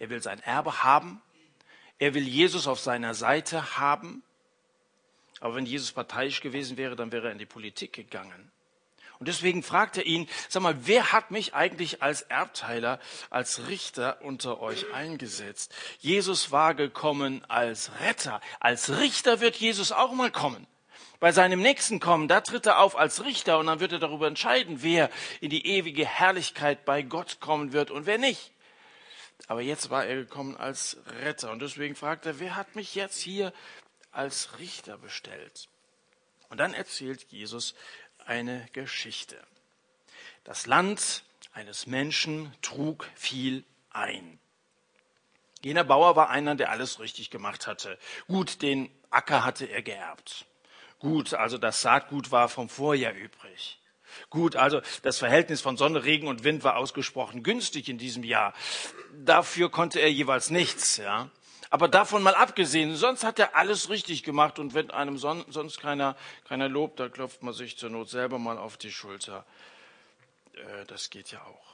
Er 0.00 0.10
will 0.10 0.22
sein 0.22 0.40
Erbe 0.40 0.82
haben. 0.82 1.22
Er 1.98 2.14
will 2.14 2.26
Jesus 2.26 2.66
auf 2.66 2.80
seiner 2.80 3.14
Seite 3.14 3.78
haben. 3.78 4.24
Aber 5.40 5.54
wenn 5.54 5.66
Jesus 5.66 5.92
parteiisch 5.92 6.40
gewesen 6.40 6.76
wäre, 6.76 6.96
dann 6.96 7.12
wäre 7.12 7.28
er 7.28 7.32
in 7.32 7.38
die 7.38 7.46
Politik 7.46 7.92
gegangen. 7.92 8.50
Und 9.18 9.28
deswegen 9.28 9.62
fragt 9.62 9.98
er 9.98 10.06
ihn, 10.06 10.26
sag 10.48 10.62
mal, 10.62 10.86
wer 10.86 11.12
hat 11.12 11.30
mich 11.30 11.54
eigentlich 11.54 12.02
als 12.02 12.22
Erbteiler, 12.22 12.98
als 13.28 13.68
Richter 13.68 14.22
unter 14.22 14.62
euch 14.62 14.90
eingesetzt? 14.94 15.74
Jesus 15.98 16.50
war 16.50 16.74
gekommen 16.74 17.44
als 17.48 17.90
Retter. 18.00 18.40
Als 18.60 18.98
Richter 18.98 19.40
wird 19.40 19.56
Jesus 19.56 19.92
auch 19.92 20.12
mal 20.12 20.30
kommen. 20.30 20.66
Bei 21.20 21.32
seinem 21.32 21.60
nächsten 21.60 22.00
Kommen, 22.00 22.28
da 22.28 22.40
tritt 22.40 22.64
er 22.64 22.78
auf 22.78 22.96
als 22.96 23.22
Richter 23.22 23.58
und 23.58 23.66
dann 23.66 23.80
wird 23.80 23.92
er 23.92 23.98
darüber 23.98 24.26
entscheiden, 24.26 24.78
wer 24.82 25.10
in 25.42 25.50
die 25.50 25.66
ewige 25.66 26.06
Herrlichkeit 26.06 26.86
bei 26.86 27.02
Gott 27.02 27.40
kommen 27.40 27.74
wird 27.74 27.90
und 27.90 28.06
wer 28.06 28.16
nicht. 28.16 28.52
Aber 29.46 29.62
jetzt 29.62 29.90
war 29.90 30.04
er 30.04 30.16
gekommen 30.16 30.56
als 30.56 30.98
Retter. 31.22 31.50
Und 31.50 31.60
deswegen 31.60 31.96
fragt 31.96 32.26
er, 32.26 32.38
wer 32.38 32.56
hat 32.56 32.76
mich 32.76 32.94
jetzt 32.94 33.20
hier 33.20 33.52
als 34.12 34.58
Richter 34.58 34.98
bestellt? 34.98 35.68
Und 36.48 36.58
dann 36.58 36.74
erzählt 36.74 37.24
Jesus 37.30 37.74
eine 38.26 38.68
Geschichte. 38.72 39.40
Das 40.44 40.66
Land 40.66 41.24
eines 41.52 41.86
Menschen 41.86 42.54
trug 42.62 43.08
viel 43.14 43.64
ein. 43.90 44.38
Jener 45.62 45.84
Bauer 45.84 46.16
war 46.16 46.30
einer, 46.30 46.54
der 46.54 46.70
alles 46.70 47.00
richtig 47.00 47.30
gemacht 47.30 47.66
hatte. 47.66 47.98
Gut, 48.28 48.62
den 48.62 48.90
Acker 49.10 49.44
hatte 49.44 49.66
er 49.66 49.82
geerbt. 49.82 50.46
Gut, 50.98 51.34
also 51.34 51.58
das 51.58 51.82
Saatgut 51.82 52.30
war 52.30 52.48
vom 52.48 52.68
Vorjahr 52.68 53.12
übrig. 53.12 53.79
Gut, 54.28 54.56
also 54.56 54.80
das 55.02 55.18
Verhältnis 55.18 55.60
von 55.60 55.76
Sonne, 55.76 56.04
Regen 56.04 56.28
und 56.28 56.44
Wind 56.44 56.62
war 56.64 56.76
ausgesprochen 56.76 57.42
günstig 57.42 57.88
in 57.88 57.98
diesem 57.98 58.24
Jahr. 58.24 58.52
Dafür 59.24 59.70
konnte 59.70 60.00
er 60.00 60.12
jeweils 60.12 60.50
nichts, 60.50 60.98
ja. 60.98 61.30
Aber 61.70 61.86
davon 61.86 62.22
mal 62.24 62.34
abgesehen, 62.34 62.96
sonst 62.96 63.22
hat 63.22 63.38
er 63.38 63.54
alles 63.54 63.88
richtig 63.90 64.24
gemacht 64.24 64.58
und 64.58 64.74
wenn 64.74 64.90
einem 64.90 65.18
son 65.18 65.44
sonst 65.48 65.80
keiner, 65.80 66.16
keiner 66.44 66.68
lobt, 66.68 66.98
da 66.98 67.08
klopft 67.08 67.44
man 67.44 67.54
sich 67.54 67.78
zur 67.78 67.90
Not 67.90 68.10
selber 68.10 68.40
mal 68.40 68.58
auf 68.58 68.76
die 68.76 68.90
Schulter. 68.90 69.46
Äh, 70.54 70.84
das 70.86 71.10
geht 71.10 71.30
ja 71.30 71.40
auch. 71.42 71.70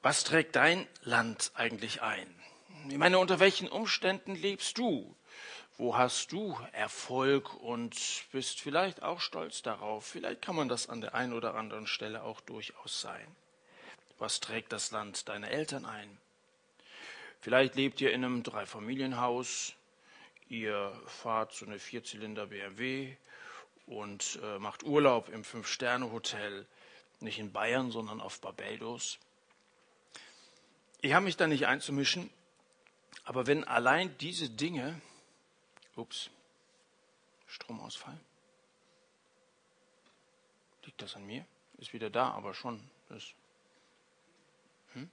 Was 0.00 0.24
trägt 0.24 0.56
dein 0.56 0.88
Land 1.02 1.52
eigentlich 1.54 2.02
ein? 2.02 2.34
Ich 2.88 2.96
meine, 2.96 3.18
unter 3.18 3.38
welchen 3.38 3.68
Umständen 3.68 4.34
lebst 4.34 4.78
du? 4.78 5.14
Wo 5.78 5.96
hast 5.96 6.32
du 6.32 6.56
Erfolg 6.72 7.54
und 7.54 7.96
bist 8.30 8.60
vielleicht 8.60 9.02
auch 9.02 9.20
stolz 9.20 9.62
darauf? 9.62 10.06
Vielleicht 10.06 10.42
kann 10.42 10.54
man 10.54 10.68
das 10.68 10.88
an 10.88 11.00
der 11.00 11.14
einen 11.14 11.32
oder 11.32 11.54
anderen 11.54 11.86
Stelle 11.86 12.22
auch 12.22 12.40
durchaus 12.42 13.00
sein. 13.00 13.26
Was 14.18 14.40
trägt 14.40 14.72
das 14.72 14.90
Land 14.90 15.28
deiner 15.28 15.50
Eltern 15.50 15.86
ein? 15.86 16.18
Vielleicht 17.40 17.74
lebt 17.74 18.00
ihr 18.00 18.12
in 18.12 18.24
einem 18.24 18.42
Dreifamilienhaus, 18.42 19.72
ihr 20.48 20.92
fahrt 21.06 21.52
so 21.54 21.66
eine 21.66 21.78
Vierzylinder 21.78 22.46
BMW 22.46 23.16
und 23.86 24.38
äh, 24.42 24.58
macht 24.58 24.84
Urlaub 24.84 25.28
im 25.30 25.42
Fünf-Sterne-Hotel, 25.42 26.66
nicht 27.20 27.38
in 27.38 27.50
Bayern, 27.50 27.90
sondern 27.90 28.20
auf 28.20 28.40
Barbados. 28.40 29.18
Ich 31.00 31.14
habe 31.14 31.24
mich 31.24 31.36
da 31.36 31.48
nicht 31.48 31.66
einzumischen, 31.66 32.30
aber 33.24 33.48
wenn 33.48 33.64
allein 33.64 34.16
diese 34.18 34.48
Dinge, 34.48 35.00
ups, 35.96 36.30
Stromausfall, 37.46 38.18
liegt 40.84 41.02
das 41.02 41.16
an 41.16 41.26
mir? 41.26 41.44
Ist 41.78 41.92
wieder 41.92 42.10
da, 42.10 42.30
aber 42.30 42.54
schon. 42.54 42.82
Das, 43.08 43.34
hm? 44.94 45.10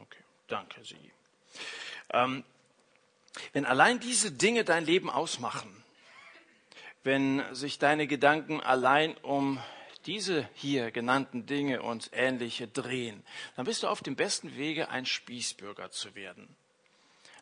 Okay, 0.00 0.22
danke 0.48 0.84
Sie. 0.84 1.12
Ähm, 2.10 2.44
wenn 3.52 3.64
allein 3.64 4.00
diese 4.00 4.30
Dinge 4.30 4.64
dein 4.64 4.84
Leben 4.84 5.10
ausmachen, 5.10 5.82
wenn 7.04 7.42
sich 7.54 7.78
deine 7.78 8.06
Gedanken 8.06 8.60
allein 8.60 9.16
um 9.18 9.62
diese 10.06 10.48
hier 10.54 10.90
genannten 10.90 11.46
Dinge 11.46 11.82
und 11.82 12.10
ähnliche 12.12 12.68
drehen, 12.68 13.22
dann 13.56 13.64
bist 13.64 13.82
du 13.82 13.88
auf 13.88 14.02
dem 14.02 14.16
besten 14.16 14.56
Wege, 14.56 14.88
ein 14.88 15.06
Spießbürger 15.06 15.90
zu 15.90 16.14
werden. 16.14 16.54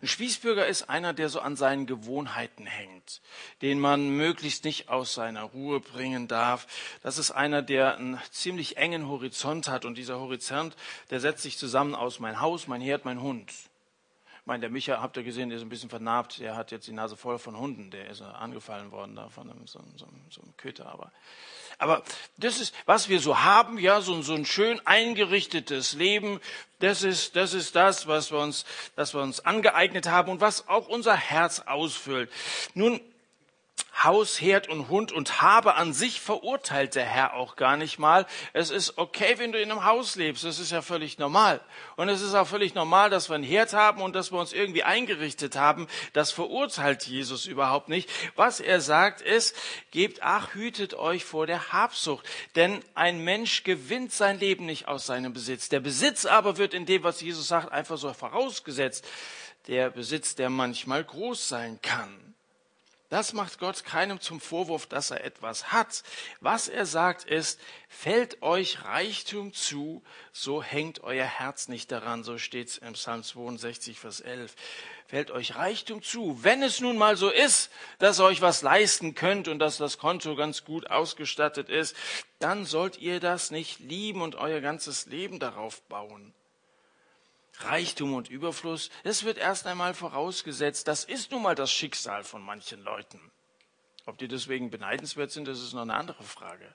Ein 0.03 0.09
Spießbürger 0.09 0.67
ist 0.67 0.89
einer, 0.89 1.13
der 1.13 1.29
so 1.29 1.41
an 1.41 1.57
seinen 1.57 1.85
Gewohnheiten 1.85 2.65
hängt, 2.65 3.21
den 3.61 3.79
man 3.79 4.09
möglichst 4.17 4.65
nicht 4.65 4.89
aus 4.89 5.13
seiner 5.13 5.43
Ruhe 5.43 5.81
bringen 5.81 6.27
darf. 6.27 6.67
Das 7.03 7.19
ist 7.19 7.33
einer, 7.33 7.61
der 7.61 7.99
einen 7.99 8.19
ziemlich 8.31 8.79
engen 8.79 9.09
Horizont 9.09 9.69
hat 9.69 9.85
und 9.85 9.99
dieser 9.99 10.19
Horizont, 10.19 10.75
der 11.11 11.21
setzt 11.21 11.43
sich 11.43 11.59
zusammen 11.59 11.95
aus 11.95 12.19
mein 12.19 12.41
Haus, 12.41 12.67
mein 12.67 12.81
Herd, 12.81 13.05
mein 13.05 13.21
Hund. 13.21 13.51
Ich 13.51 14.47
meine, 14.47 14.63
der 14.63 14.71
Micha, 14.71 15.03
habt 15.03 15.19
ihr 15.19 15.23
gesehen, 15.23 15.51
der 15.51 15.59
ist 15.59 15.65
ein 15.65 15.69
bisschen 15.69 15.91
vernarbt, 15.91 16.39
der 16.39 16.57
hat 16.57 16.71
jetzt 16.71 16.87
die 16.87 16.93
Nase 16.93 17.15
voll 17.15 17.39
von 17.39 17.59
Hunden, 17.59 17.91
der 17.91 18.09
ist 18.09 18.23
angefallen 18.23 18.91
worden 18.93 19.17
da 19.17 19.29
von 19.29 19.51
einem, 19.51 19.67
so, 19.67 19.81
so, 19.97 20.09
so 20.31 20.41
einem 20.41 20.57
Köter, 20.57 20.87
aber 20.87 21.13
aber 21.81 22.03
das 22.37 22.61
ist, 22.61 22.75
was 22.87 23.09
wir 23.09 23.21
so 23.21 23.41
haben, 23.41 23.79
ja, 23.79 24.01
so, 24.01 24.21
so 24.23 24.35
ein 24.35 24.45
schön 24.45 24.81
eingerichtetes 24.87 25.95
Leben. 25.95 26.41
Das 26.79 27.03
ist, 27.03 27.37
das 27.37 27.55
ist 27.55 27.75
das, 27.75 28.07
was 28.07 28.31
wir 28.31 28.39
uns, 28.39 28.65
das 28.97 29.15
wir 29.15 29.23
uns 29.23 29.41
angeeignet 29.41 30.09
haben 30.09 30.31
und 30.31 30.41
was 30.41 30.69
auch 30.69 30.89
unser 30.89 31.17
Herz 31.17 31.61
ausfüllt. 31.61 32.31
Nun, 32.75 33.01
Haus, 34.03 34.41
Herd 34.41 34.69
und 34.69 34.89
Hund 34.89 35.13
und 35.13 35.43
Habe 35.43 35.75
an 35.75 35.93
sich 35.93 36.21
verurteilt 36.21 36.95
der 36.95 37.05
Herr 37.05 37.35
auch 37.35 37.57
gar 37.57 37.77
nicht 37.77 37.99
mal. 37.99 38.27
Es 38.55 38.71
ist 38.71 38.97
okay, 38.97 39.35
wenn 39.37 39.53
du 39.53 39.61
in 39.61 39.71
einem 39.71 39.85
Haus 39.85 40.17
lebst. 40.17 40.45
Das 40.45 40.59
ist 40.59 40.73
ja 40.73 40.81
völlig 40.81 41.19
normal. 41.19 41.61
Und 41.97 42.09
es 42.09 42.23
ist 42.23 42.35
auch 42.35 42.47
völlig 42.47 42.75
normal, 42.75 43.11
dass 43.11 43.29
wir 43.29 43.35
einen 43.35 43.45
Herd 43.45 43.75
haben 43.75 44.01
und 44.01 44.15
dass 44.15 44.33
wir 44.33 44.39
uns 44.39 44.55
irgendwie 44.55 44.85
eingerichtet 44.85 45.57
haben. 45.57 45.87
Das 46.15 46.33
verurteilt 46.33 47.07
Jesus 47.07 47.45
überhaupt 47.45 47.89
nicht. 47.89 48.09
Was 48.37 48.61
er 48.61 48.81
sagt 48.81 49.21
ist, 49.21 49.55
gebt 49.91 50.23
ach, 50.23 50.55
hütet 50.55 50.95
euch 50.95 51.25
vor 51.25 51.47
der 51.47 51.73
Habsucht. 51.73 52.27
Denn 52.57 52.83
ein 52.95 53.23
Mensch 53.23 53.65
gewinnt 53.65 54.13
sein 54.13 54.41
Leben 54.41 54.65
nicht 54.65 54.89
aus 54.89 55.05
seinem 55.05 55.35
Besitz. 55.35 55.69
Der 55.69 55.81
Besitz 55.81 56.25
aber 56.25 56.57
wird 56.57 56.73
in 56.73 56.87
dem, 56.87 57.03
was 57.03 57.21
Jesus 57.21 57.49
sagt, 57.49 57.71
einfach 57.71 57.99
so 57.99 58.13
vorausgesetzt. 58.15 59.07
Der 59.67 59.91
Besitz, 59.91 60.35
der 60.35 60.49
manchmal 60.49 61.05
groß 61.05 61.49
sein 61.49 61.79
kann. 61.83 62.30
Das 63.11 63.33
macht 63.33 63.59
Gott 63.59 63.85
keinem 63.85 64.21
zum 64.21 64.41
Vorwurf, 64.41 64.87
dass 64.87 65.11
er 65.11 65.25
etwas 65.25 65.73
hat. 65.73 66.05
Was 66.41 66.69
er 66.69 66.87
sagt 66.87 67.25
ist, 67.25 67.61
fällt 67.89 68.41
euch 68.41 68.85
Reichtum 68.85 69.53
zu, 69.53 70.05
so 70.33 70.63
hängt 70.63 71.03
euer 71.03 71.27
Herz 71.27 71.67
nicht 71.67 71.91
daran. 71.91 72.23
So 72.23 72.39
steht's 72.39 72.79
im 72.79 72.93
Psalm 72.93 73.25
62, 73.25 73.99
Vers 73.99 74.21
11. 74.21 74.55
Fällt 75.09 75.33
euch 75.33 75.57
Reichtum 75.57 76.03
zu. 76.03 76.45
Wenn 76.45 76.63
es 76.63 76.81
nun 76.81 76.97
mal 76.97 77.17
so 77.17 77.31
ist, 77.31 77.73
dass 77.99 78.21
ihr 78.21 78.27
euch 78.27 78.43
was 78.43 78.63
leisten 78.63 79.17
könnt 79.17 79.49
und 79.49 79.59
dass 79.59 79.77
das 79.77 79.99
Konto 79.99 80.37
ganz 80.37 80.65
gut 80.65 80.89
ausgestattet 80.89 81.69
ist, 81.69 81.97
dann 82.39 82.65
sollt 82.65 82.97
ihr 82.99 83.19
das 83.19 83.51
nicht 83.51 83.81
lieben 83.81 84.23
und 84.23 84.37
euer 84.37 84.61
ganzes 84.61 85.07
Leben 85.07 85.41
darauf 85.41 85.83
bauen. 85.89 86.33
Reichtum 87.65 88.15
und 88.15 88.31
Überfluss, 88.31 88.91
das 89.05 89.25
wird 89.25 89.39
erst 89.39 89.67
einmal 89.67 89.95
vorausgesetzt. 89.95 90.89
Das 90.89 91.05
ist 91.05 91.31
nun 91.31 91.43
mal 91.43 91.55
das 91.55 91.73
Schicksal 91.73 92.25
von 92.25 92.43
manchen 92.43 92.83
Leuten. 92.83 93.21
Ob 94.07 94.19
die 94.19 94.29
deswegen 94.29 94.71
beneidenswert 94.71 95.31
sind, 95.31 95.47
das 95.47 95.61
ist 95.61 95.73
noch 95.73 95.83
eine 95.83 95.95
andere 95.95 96.23
Frage. 96.23 96.75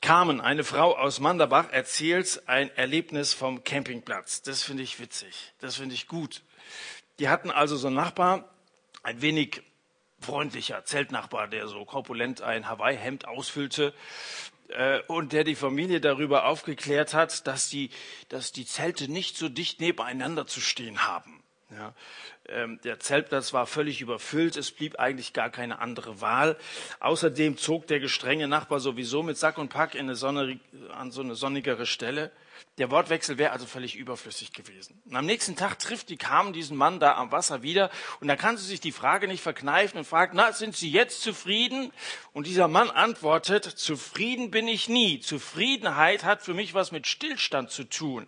Carmen, 0.00 0.40
eine 0.40 0.64
Frau 0.64 0.96
aus 0.96 1.20
Manderbach, 1.20 1.70
erzählt 1.70 2.42
ein 2.46 2.74
Erlebnis 2.76 3.34
vom 3.34 3.62
Campingplatz. 3.62 4.42
Das 4.42 4.62
finde 4.62 4.82
ich 4.82 4.98
witzig. 4.98 5.52
Das 5.60 5.76
finde 5.76 5.94
ich 5.94 6.08
gut. 6.08 6.42
Die 7.18 7.28
hatten 7.28 7.50
also 7.50 7.76
so 7.76 7.86
einen 7.86 7.96
Nachbar, 7.96 8.52
ein 9.04 9.22
wenig 9.22 9.62
freundlicher 10.20 10.84
Zeltnachbar, 10.84 11.48
der 11.48 11.68
so 11.68 11.84
korpulent 11.84 12.42
ein 12.42 12.68
Hawaii-Hemd 12.68 13.26
ausfüllte 13.26 13.94
und 15.08 15.32
der 15.32 15.44
die 15.44 15.54
Familie 15.54 16.00
darüber 16.00 16.46
aufgeklärt 16.46 17.14
hat, 17.14 17.46
dass 17.46 17.68
die, 17.68 17.90
dass 18.28 18.52
die 18.52 18.66
Zelte 18.66 19.10
nicht 19.10 19.36
so 19.36 19.48
dicht 19.48 19.80
nebeneinander 19.80 20.46
zu 20.46 20.60
stehen 20.60 21.06
haben. 21.06 21.42
Ja, 21.70 21.94
ähm, 22.48 22.80
der 22.84 23.00
Zeltplatz 23.00 23.54
war 23.54 23.66
völlig 23.66 24.02
überfüllt, 24.02 24.56
es 24.58 24.70
blieb 24.72 24.98
eigentlich 24.98 25.32
gar 25.32 25.48
keine 25.48 25.78
andere 25.78 26.20
Wahl. 26.20 26.58
Außerdem 27.00 27.56
zog 27.56 27.86
der 27.86 27.98
gestrenge 27.98 28.46
Nachbar 28.46 28.78
sowieso 28.78 29.22
mit 29.22 29.38
Sack 29.38 29.56
und 29.56 29.70
Pack 29.70 29.94
in 29.94 30.02
eine 30.02 30.14
Sonne, 30.14 30.60
an 30.92 31.10
so 31.10 31.22
eine 31.22 31.34
sonnigere 31.34 31.86
Stelle. 31.86 32.30
Der 32.78 32.90
Wortwechsel 32.90 33.38
wäre 33.38 33.52
also 33.52 33.66
völlig 33.66 33.96
überflüssig 33.96 34.52
gewesen. 34.52 35.02
Und 35.04 35.14
am 35.14 35.26
nächsten 35.26 35.56
Tag 35.56 35.78
trifft 35.78 36.08
die 36.08 36.16
Carmen 36.16 36.52
diesen 36.52 36.76
Mann 36.76 37.00
da 37.00 37.16
am 37.16 37.30
Wasser 37.30 37.62
wieder 37.62 37.90
und 38.20 38.28
da 38.28 38.36
kann 38.36 38.56
sie 38.56 38.66
sich 38.66 38.80
die 38.80 38.92
Frage 38.92 39.28
nicht 39.28 39.42
verkneifen 39.42 39.98
und 39.98 40.04
fragt, 40.04 40.34
na, 40.34 40.52
sind 40.52 40.76
Sie 40.76 40.90
jetzt 40.90 41.22
zufrieden? 41.22 41.92
Und 42.32 42.46
dieser 42.46 42.68
Mann 42.68 42.90
antwortet, 42.90 43.64
zufrieden 43.64 44.50
bin 44.50 44.68
ich 44.68 44.88
nie. 44.88 45.20
Zufriedenheit 45.20 46.24
hat 46.24 46.42
für 46.42 46.54
mich 46.54 46.74
was 46.74 46.92
mit 46.92 47.06
Stillstand 47.06 47.70
zu 47.70 47.84
tun. 47.84 48.26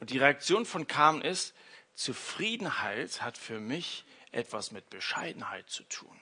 Und 0.00 0.10
die 0.10 0.18
Reaktion 0.18 0.66
von 0.66 0.86
Carmen 0.86 1.22
ist, 1.22 1.54
Zufriedenheit 1.94 3.22
hat 3.22 3.38
für 3.38 3.60
mich 3.60 4.04
etwas 4.30 4.70
mit 4.70 4.90
Bescheidenheit 4.90 5.70
zu 5.70 5.82
tun. 5.84 6.20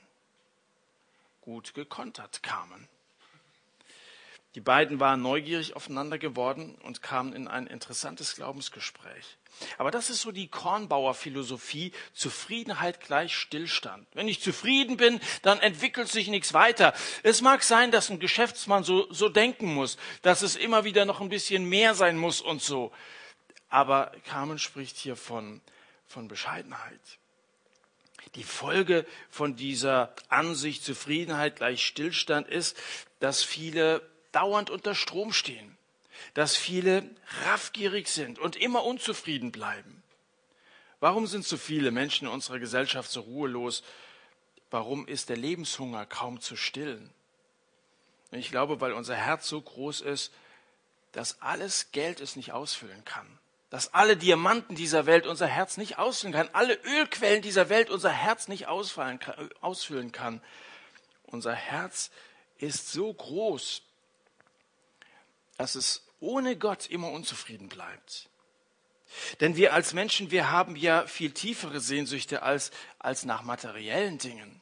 Gut 1.41 1.75
gekontert, 1.75 2.43
Carmen. 2.43 2.89
Die 4.55 4.61
beiden 4.61 5.01
waren 5.01 5.21
neugierig 5.21 5.75
aufeinander 5.75 6.19
geworden 6.19 6.77
und 6.85 7.03
kamen 7.03 7.33
in 7.33 7.49
ein 7.49 7.67
interessantes 7.67 8.37
Glaubensgespräch. 8.37 9.37
Aber 9.79 9.91
das 9.91 10.11
ist 10.11 10.21
so 10.21 10.31
die 10.31 10.49
Kornbauer-Philosophie, 10.49 11.93
Zufriedenheit 12.13 13.01
gleich 13.01 13.37
Stillstand. 13.37 14.07
Wenn 14.15 14.29
ich 14.29 14.41
zufrieden 14.41 14.97
bin, 14.97 15.21
dann 15.43 15.59
entwickelt 15.59 16.09
sich 16.09 16.29
nichts 16.29 16.55
weiter. 16.55 16.95
Es 17.25 17.41
mag 17.41 17.63
sein, 17.65 17.91
dass 17.91 18.11
ein 18.11 18.21
Geschäftsmann 18.21 18.85
so, 18.85 19.13
so 19.13 19.29
denken 19.29 19.75
muss, 19.75 19.97
dass 20.23 20.43
es 20.43 20.55
immer 20.55 20.85
wieder 20.85 21.05
noch 21.05 21.21
ein 21.21 21.29
bisschen 21.29 21.69
mehr 21.69 21.95
sein 21.95 22.17
muss 22.17 22.41
und 22.41 22.63
so. 22.63 22.93
Aber 23.69 24.13
Carmen 24.25 24.61
spricht 24.61 24.97
hier 24.97 25.17
von, 25.17 25.61
von 26.07 26.29
Bescheidenheit. 26.29 27.01
Die 28.37 28.45
Folge 28.45 29.05
von 29.31 29.57
dieser 29.57 30.15
Ansicht 30.29 30.85
Zufriedenheit 30.85 31.57
gleich 31.57 31.85
Stillstand 31.85 32.49
ist, 32.49 32.77
dass 33.21 33.43
viele 33.43 34.03
dauernd 34.35 34.71
unter 34.71 34.95
Strom 34.95 35.33
stehen, 35.33 35.77
dass 36.35 36.57
viele 36.57 37.09
raffgierig 37.45 38.09
sind 38.09 38.39
und 38.39 38.57
immer 38.57 38.85
unzufrieden 38.85 39.53
bleiben. 39.53 40.03
Warum 41.01 41.27
sind 41.27 41.45
so 41.45 41.57
viele 41.57 41.91
Menschen 41.91 42.27
in 42.27 42.33
unserer 42.33 42.59
Gesellschaft 42.59 43.11
so 43.11 43.21
ruhelos? 43.21 43.83
Warum 44.71 45.07
ist 45.07 45.29
der 45.29 45.37
Lebenshunger 45.37 46.07
kaum 46.07 46.41
zu 46.41 46.57
stillen? 46.57 47.13
Ich 48.31 48.51
glaube, 48.51 48.81
weil 48.81 48.93
unser 48.93 49.15
Herz 49.15 49.49
so 49.49 49.61
groß 49.61 50.01
ist, 50.01 50.33
dass 51.13 51.41
alles 51.41 51.93
Geld 51.93 52.21
es 52.21 52.37
nicht 52.37 52.53
ausfüllen 52.53 53.05
kann. 53.05 53.27
Dass 53.71 53.95
alle 53.95 54.17
Diamanten 54.17 54.75
dieser 54.75 55.07
Welt 55.07 55.27
unser 55.27 55.47
Herz 55.47 55.77
nicht 55.77 55.99
ausfüllen 55.99 56.33
kann. 56.33 56.49
Alle 56.53 56.75
Ölquellen 56.85 57.43
dieser 57.43 57.69
Welt 57.69 57.91
unser 57.91 58.11
Herz 58.11 58.49
nicht 58.49 58.67
ausfüllen 58.67 60.13
kann. 60.13 60.41
Unser 61.27 61.55
Herz 61.55 62.11
ist 62.59 62.91
so 62.91 63.13
groß, 63.13 63.83
dass 65.57 65.75
es 65.75 66.07
ohne 66.21 66.57
Gott 66.57 66.87
immer 66.87 67.11
unzufrieden 67.11 67.69
bleibt. 67.69 68.29
Denn 69.41 69.57
wir 69.57 69.75
als 69.75 69.93
Menschen, 69.93 70.31
wir 70.31 70.51
haben 70.51 70.77
ja 70.77 71.07
viel 71.07 71.31
tiefere 71.31 71.81
Sehnsüchte 71.81 72.43
als, 72.43 72.71
als 72.99 73.25
nach 73.25 73.43
materiellen 73.43 74.19
Dingen. 74.19 74.61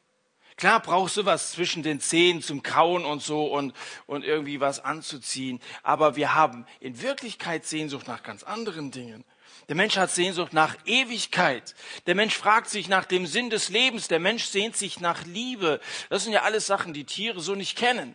Klar 0.56 0.80
brauchst 0.80 1.16
du 1.16 1.24
was 1.24 1.52
zwischen 1.52 1.82
den 1.82 2.00
Zähnen 2.00 2.42
zum 2.42 2.62
Kauen 2.62 3.04
und 3.04 3.22
so 3.22 3.46
und, 3.46 3.74
und 4.06 4.24
irgendwie 4.24 4.60
was 4.60 4.80
anzuziehen. 4.80 5.60
Aber 5.82 6.16
wir 6.16 6.34
haben 6.34 6.66
in 6.80 7.00
Wirklichkeit 7.00 7.64
Sehnsucht 7.64 8.06
nach 8.06 8.22
ganz 8.22 8.42
anderen 8.42 8.90
Dingen. 8.90 9.24
Der 9.68 9.76
Mensch 9.76 9.96
hat 9.96 10.10
Sehnsucht 10.10 10.52
nach 10.52 10.76
Ewigkeit. 10.84 11.74
Der 12.06 12.14
Mensch 12.14 12.36
fragt 12.36 12.68
sich 12.68 12.88
nach 12.88 13.06
dem 13.06 13.26
Sinn 13.26 13.48
des 13.48 13.70
Lebens. 13.70 14.08
Der 14.08 14.18
Mensch 14.20 14.44
sehnt 14.44 14.76
sich 14.76 15.00
nach 15.00 15.24
Liebe. 15.24 15.80
Das 16.10 16.24
sind 16.24 16.32
ja 16.32 16.42
alles 16.42 16.66
Sachen, 16.66 16.92
die 16.92 17.04
Tiere 17.04 17.40
so 17.40 17.54
nicht 17.54 17.78
kennen. 17.78 18.14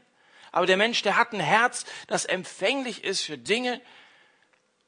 Aber 0.51 0.65
der 0.65 0.77
Mensch, 0.77 1.01
der 1.01 1.17
hat 1.17 1.33
ein 1.33 1.39
Herz, 1.39 1.85
das 2.07 2.25
empfänglich 2.25 3.03
ist 3.03 3.21
für 3.21 3.37
Dinge, 3.37 3.81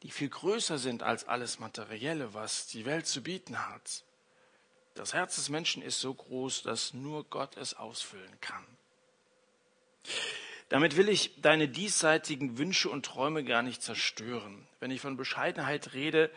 die 0.04 0.12
viel 0.12 0.30
größer 0.30 0.78
sind 0.78 1.04
als 1.04 1.28
alles 1.28 1.60
Materielle, 1.60 2.34
was 2.34 2.68
die 2.68 2.86
Welt 2.86 3.08
zu 3.08 3.22
bieten 3.22 3.68
hat. 3.70 4.04
Das 4.96 5.13
Herz 5.13 5.36
des 5.36 5.50
Menschen 5.50 5.82
ist 5.82 6.00
so 6.00 6.13
groß, 6.13 6.63
dass 6.63 6.94
nur 6.94 7.24
Gott 7.25 7.58
es 7.58 7.74
ausfüllen 7.74 8.39
kann. 8.42 8.66
Damit 10.70 10.98
will 10.98 11.10
ich 11.10 11.42
deine 11.42 11.68
diesseitigen 11.68 12.58
Wünsche 12.58 12.89
und 12.89 13.06
Träume 13.06 13.44
gar 13.44 13.62
nicht 13.62 13.82
zerstören. 13.82 14.68
Wenn 14.80 14.92
ich 14.92 15.01
von 15.01 15.18
Bescheidenheit 15.18 15.94
rede, 15.94 16.32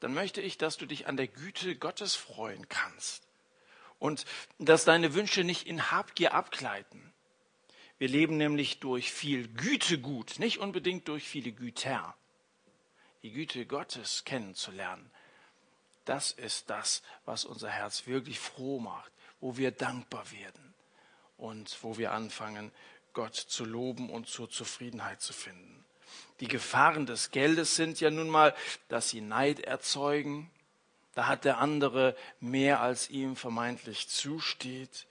dann 0.00 0.14
möchte 0.14 0.40
ich, 0.40 0.58
dass 0.58 0.76
du 0.76 0.86
dich 0.86 1.06
an 1.06 1.16
der 1.16 1.26
Güte 1.26 1.76
Gottes 1.76 2.14
freuen 2.14 2.68
kannst 2.68 3.24
und 3.98 4.24
dass 4.58 4.84
deine 4.84 5.14
Wünsche 5.14 5.44
nicht 5.44 5.66
in 5.66 5.90
Habgier 5.90 6.34
abgleiten. 6.34 7.12
Wir 7.98 8.08
leben 8.08 8.36
nämlich 8.36 8.80
durch 8.80 9.12
viel 9.12 9.48
Gütegut, 9.48 10.38
nicht 10.38 10.58
unbedingt 10.58 11.08
durch 11.08 11.28
viele 11.28 11.52
Güter 11.52 12.14
die 13.22 13.32
Güte 13.32 13.66
Gottes 13.66 14.24
kennenzulernen, 14.24 15.10
das 16.04 16.32
ist 16.32 16.70
das, 16.70 17.02
was 17.24 17.44
unser 17.44 17.68
Herz 17.68 18.06
wirklich 18.06 18.38
froh 18.38 18.78
macht, 18.78 19.12
wo 19.40 19.56
wir 19.56 19.70
dankbar 19.70 20.30
werden 20.30 20.74
und 21.36 21.76
wo 21.82 21.98
wir 21.98 22.12
anfangen, 22.12 22.72
Gott 23.12 23.34
zu 23.34 23.64
loben 23.64 24.10
und 24.10 24.28
zur 24.28 24.48
Zufriedenheit 24.48 25.20
zu 25.20 25.32
finden. 25.32 25.84
Die 26.40 26.48
Gefahren 26.48 27.04
des 27.04 27.30
Geldes 27.30 27.76
sind 27.76 28.00
ja 28.00 28.10
nun 28.10 28.30
mal, 28.30 28.54
dass 28.88 29.10
sie 29.10 29.20
Neid 29.20 29.60
erzeugen. 29.60 30.50
Da 31.14 31.26
hat 31.26 31.44
der 31.44 31.58
andere 31.58 32.16
mehr, 32.40 32.80
als 32.80 33.10
ihm 33.10 33.36
vermeintlich 33.36 34.08
zusteht. 34.08 35.06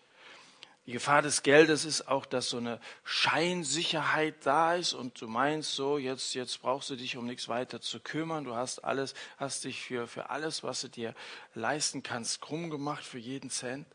Die 0.87 0.93
Gefahr 0.93 1.21
des 1.21 1.43
Geldes 1.43 1.83
ist 1.83 2.07
auch, 2.07 2.25
dass 2.25 2.49
so 2.49 2.57
eine 2.57 2.79
Scheinsicherheit 3.03 4.35
da 4.45 4.75
ist 4.75 4.93
und 4.93 5.19
du 5.19 5.27
meinst 5.27 5.75
so, 5.75 5.97
jetzt, 5.97 6.33
jetzt 6.33 6.61
brauchst 6.61 6.89
du 6.89 6.95
dich 6.95 7.17
um 7.17 7.25
nichts 7.25 7.49
weiter 7.49 7.81
zu 7.81 7.99
kümmern. 7.99 8.45
Du 8.45 8.55
hast 8.55 8.85
alles, 8.85 9.13
hast 9.35 9.65
dich 9.65 9.81
für, 9.81 10.07
für 10.07 10.29
alles, 10.29 10.63
was 10.63 10.79
du 10.79 10.87
dir 10.87 11.13
leisten 11.55 12.03
kannst, 12.03 12.39
krumm 12.39 12.69
gemacht 12.69 13.03
für 13.03 13.19
jeden 13.19 13.49
Cent. 13.49 13.85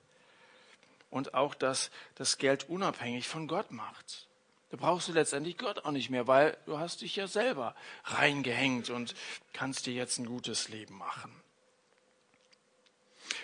Und 1.08 1.32
auch, 1.32 1.54
dass 1.54 1.90
das 2.16 2.37
Geld 2.37 2.68
unabhängig 2.68 3.26
von 3.26 3.49
Gott 3.49 3.70
macht. 3.70 4.28
Da 4.68 4.76
brauchst 4.76 5.08
du 5.08 5.12
letztendlich 5.12 5.56
Gott 5.56 5.87
auch 5.87 5.92
nicht 5.92 6.11
mehr, 6.11 6.26
weil 6.26 6.58
du 6.66 6.78
hast 6.78 7.00
dich 7.00 7.16
ja 7.16 7.26
selber 7.26 7.75
reingehängt 8.04 8.90
und 8.90 9.14
kannst 9.54 9.86
dir 9.86 9.95
jetzt 9.95 10.19
ein 10.19 10.26
gutes 10.26 10.69
Leben 10.69 10.99
machen. 10.99 11.42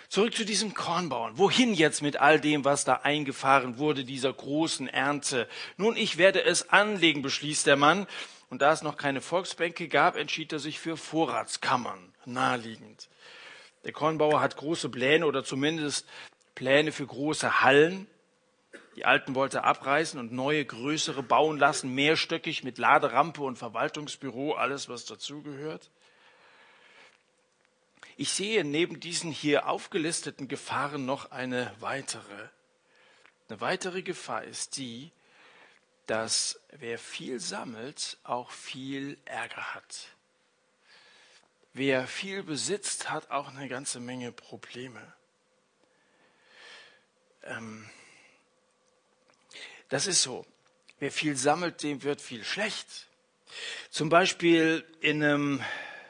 Zurück 0.08 0.34
zu 0.34 0.46
diesem 0.46 0.72
Kornbauern. 0.72 1.36
Wohin 1.36 1.74
jetzt 1.74 2.00
mit 2.00 2.18
all 2.18 2.40
dem, 2.40 2.64
was 2.64 2.84
da 2.84 2.94
eingefahren 3.02 3.76
wurde, 3.76 4.04
dieser 4.04 4.32
großen 4.32 4.88
Ernte? 4.88 5.46
Nun, 5.76 5.96
ich 5.96 6.16
werde 6.16 6.42
es 6.42 6.70
anlegen, 6.70 7.20
beschließt 7.20 7.66
der 7.66 7.76
Mann. 7.76 8.06
Und 8.48 8.62
da 8.62 8.72
es 8.72 8.80
noch 8.80 8.96
keine 8.96 9.20
Volksbänke 9.20 9.88
gab, 9.88 10.16
entschied 10.16 10.50
er 10.54 10.60
sich 10.60 10.78
für 10.78 10.96
Vorratskammern. 10.96 12.14
Naheliegend. 12.24 13.08
Der 13.84 13.92
Kornbauer 13.92 14.40
hat 14.40 14.56
große 14.56 14.88
Pläne 14.88 15.26
oder 15.26 15.44
zumindest 15.44 16.06
Pläne 16.54 16.90
für 16.90 17.06
große 17.06 17.60
Hallen. 17.60 18.06
Die 18.96 19.04
alten 19.04 19.34
wollte 19.34 19.58
er 19.58 19.64
abreißen 19.64 20.18
und 20.18 20.32
neue, 20.32 20.64
größere 20.64 21.22
bauen 21.22 21.58
lassen, 21.58 21.94
mehrstöckig 21.94 22.64
mit 22.64 22.78
Laderampe 22.78 23.42
und 23.42 23.56
Verwaltungsbüro, 23.56 24.54
alles 24.54 24.88
was 24.88 25.04
dazugehört. 25.04 25.90
Ich 28.20 28.32
sehe 28.32 28.64
neben 28.64 28.98
diesen 28.98 29.30
hier 29.30 29.68
aufgelisteten 29.68 30.48
Gefahren 30.48 31.06
noch 31.06 31.30
eine 31.30 31.72
weitere. 31.78 32.48
Eine 33.48 33.60
weitere 33.60 34.02
Gefahr 34.02 34.42
ist 34.42 34.76
die, 34.76 35.12
dass 36.06 36.58
wer 36.72 36.98
viel 36.98 37.38
sammelt, 37.38 38.18
auch 38.24 38.50
viel 38.50 39.18
Ärger 39.24 39.72
hat. 39.72 40.08
Wer 41.74 42.08
viel 42.08 42.42
besitzt, 42.42 43.08
hat 43.08 43.30
auch 43.30 43.54
eine 43.54 43.68
ganze 43.68 44.00
Menge 44.00 44.32
Probleme. 44.32 45.14
Ähm, 47.44 47.88
das 49.90 50.08
ist 50.08 50.22
so. 50.22 50.44
Wer 50.98 51.12
viel 51.12 51.36
sammelt, 51.36 51.84
dem 51.84 52.02
wird 52.02 52.20
viel 52.20 52.44
schlecht. 52.44 53.06
Zum 53.90 54.08
Beispiel 54.08 54.84
in 54.98 55.22
einem 55.22 55.64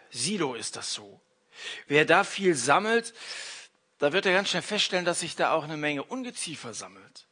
Silo 0.09 0.55
ist 0.55 0.77
das 0.77 0.95
so. 0.95 1.21
Wer 1.87 2.05
da 2.05 2.25
viel 2.25 2.55
sammelt, 2.55 3.15
da 3.99 4.13
wird 4.13 4.27
er 4.27 4.33
ganz 4.33 4.51
schnell 4.51 4.63
feststellen, 4.63 5.05
dass 5.05 5.21
sich 5.21 5.37
da 5.37 5.53
auch 5.53 5.65
eine 5.65 5.77
Menge 5.77 6.05
Ungeziefer 6.05 6.75
sammelt. 6.75 7.27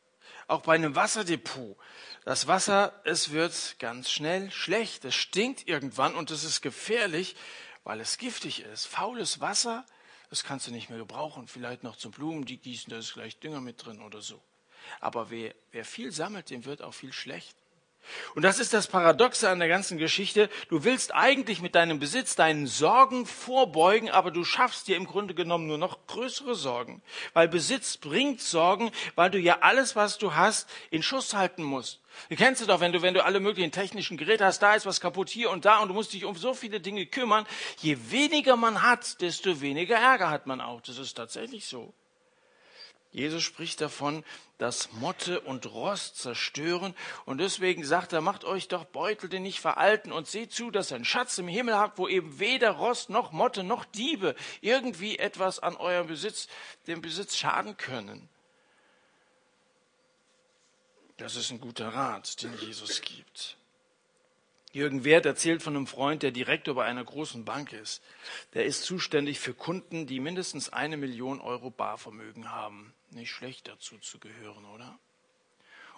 Auch 0.48 0.62
bei 0.62 0.74
einem 0.74 0.94
Wasserdepot. 0.94 1.76
Das 2.24 2.46
Wasser, 2.46 3.00
es 3.04 3.30
wird 3.30 3.76
ganz 3.78 4.10
schnell 4.10 4.50
schlecht. 4.50 5.04
Es 5.04 5.14
stinkt 5.14 5.68
irgendwann 5.68 6.14
und 6.14 6.30
es 6.30 6.44
ist 6.44 6.60
gefährlich, 6.60 7.36
weil 7.84 8.00
es 8.00 8.18
giftig 8.18 8.60
ist. 8.60 8.86
Faules 8.86 9.40
Wasser, 9.40 9.84
das 10.30 10.44
kannst 10.44 10.66
du 10.66 10.72
nicht 10.72 10.90
mehr 10.90 10.98
gebrauchen. 10.98 11.46
Vielleicht 11.48 11.82
noch 11.82 11.96
zum 11.96 12.12
Blumen, 12.12 12.44
die 12.44 12.58
gießen, 12.58 12.90
da 12.90 12.98
ist 12.98 13.14
gleich 13.14 13.38
Dünger 13.38 13.60
mit 13.60 13.84
drin 13.84 14.00
oder 14.02 14.22
so. 14.22 14.42
Aber 15.00 15.30
wer, 15.30 15.54
wer 15.72 15.84
viel 15.84 16.12
sammelt, 16.12 16.50
dem 16.50 16.64
wird 16.64 16.82
auch 16.82 16.94
viel 16.94 17.12
schlecht. 17.12 17.56
Und 18.35 18.42
das 18.42 18.59
ist 18.59 18.73
das 18.73 18.87
Paradoxe 18.87 19.49
an 19.49 19.59
der 19.59 19.69
ganzen 19.69 19.99
Geschichte. 19.99 20.49
Du 20.69 20.85
willst 20.85 21.14
eigentlich 21.14 21.61
mit 21.61 21.75
deinem 21.75 21.99
Besitz 21.99 22.37
deinen 22.37 22.66
Sorgen 22.66 23.27
vorbeugen, 23.27 24.11
aber 24.11 24.31
du 24.31 24.45
schaffst 24.45 24.88
dir 24.88 24.97
im 24.97 25.07
Grunde 25.07 25.35
genommen 25.35 25.66
nur 25.66 25.79
noch 25.79 26.07
größere 26.07 26.55
Sorgen. 26.55 27.03
Weil 27.33 27.49
Besitz 27.49 27.97
bringt 27.97 28.40
Sorgen, 28.40 28.90
weil 29.14 29.31
du 29.31 29.38
ja 29.38 29.59
alles, 29.61 29.97
was 29.97 30.19
du 30.19 30.35
hast, 30.35 30.69
in 30.90 31.03
Schuss 31.03 31.35
halten 31.35 31.62
musst. 31.62 32.01
Du 32.29 32.37
kennst 32.37 32.61
es 32.61 32.66
doch, 32.66 32.81
wenn 32.81 32.92
du, 32.92 33.03
wenn 33.03 33.14
du 33.14 33.25
alle 33.25 33.40
möglichen 33.40 33.73
technischen 33.73 34.16
Geräte 34.16 34.45
hast, 34.45 34.61
da 34.61 34.75
ist 34.75 34.87
was 34.87 35.01
kaputt 35.01 35.29
hier 35.29 35.51
und 35.51 35.64
da 35.64 35.79
und 35.79 35.88
du 35.88 35.95
musst 35.95 36.12
dich 36.12 36.25
um 36.25 36.37
so 36.37 36.55
viele 36.55 36.81
Dinge 36.81 37.07
kümmern. 37.07 37.47
Je 37.79 37.97
weniger 38.11 38.57
man 38.57 38.83
hat, 38.83 39.21
desto 39.21 39.61
weniger 39.61 39.97
Ärger 39.97 40.31
hat 40.31 40.47
man 40.47 40.61
auch. 40.61 40.81
Das 40.81 40.99
ist 40.99 41.14
tatsächlich 41.14 41.66
so. 41.66 41.92
Jesus 43.12 43.42
spricht 43.42 43.81
davon, 43.81 44.25
dass 44.59 44.92
Motte 44.92 45.40
und 45.40 45.66
Rost 45.66 46.16
zerstören. 46.16 46.95
Und 47.25 47.38
deswegen 47.38 47.85
sagt 47.85 48.12
er, 48.12 48.21
macht 48.21 48.45
euch 48.45 48.69
doch 48.69 48.85
Beutel, 48.85 49.29
die 49.29 49.40
nicht 49.40 49.61
veralten 49.61 50.12
und 50.12 50.27
seht 50.27 50.53
zu, 50.53 50.71
dass 50.71 50.90
ihr 50.90 50.97
einen 50.97 51.05
Schatz 51.05 51.38
im 51.38 51.49
Himmel 51.49 51.77
habt, 51.77 51.99
wo 51.99 52.09
eben 52.09 52.38
weder 52.38 52.73
Rost 52.73 53.11
noch 53.11 53.33
Motte 53.33 53.64
noch 53.64 53.85
Diebe 53.85 54.35
irgendwie 54.61 55.19
etwas 55.19 55.59
an 55.59 55.77
eurem 55.77 56.07
Besitz, 56.07 56.49
dem 56.87 57.01
Besitz 57.01 57.37
schaden 57.37 57.77
können. 57.77 58.29
Das 61.16 61.37
ist 61.37 61.51
ein 61.51 61.61
guter 61.61 61.88
Rat, 61.88 62.42
den 62.42 62.59
Jesus 62.59 63.01
gibt. 63.01 63.57
Jürgen 64.76 65.04
Wert 65.04 65.24
erzählt 65.24 65.62
von 65.62 65.74
einem 65.74 65.86
Freund, 65.86 66.22
der 66.22 66.32
Direktor 66.32 66.74
bei 66.74 66.84
einer 66.84 67.02
großen 67.02 67.46
Bank 67.46 67.72
ist. 67.72 68.02
Der 68.52 68.66
ist 68.66 68.82
zuständig 68.82 69.40
für 69.40 69.54
Kunden, 69.54 70.06
die 70.06 70.20
mindestens 70.20 70.68
eine 70.68 70.98
Million 70.98 71.40
Euro 71.40 71.70
Barvermögen 71.70 72.52
haben. 72.52 72.92
Nicht 73.10 73.30
schlecht 73.30 73.68
dazu 73.68 73.96
zu 73.96 74.18
gehören, 74.18 74.66
oder? 74.66 74.98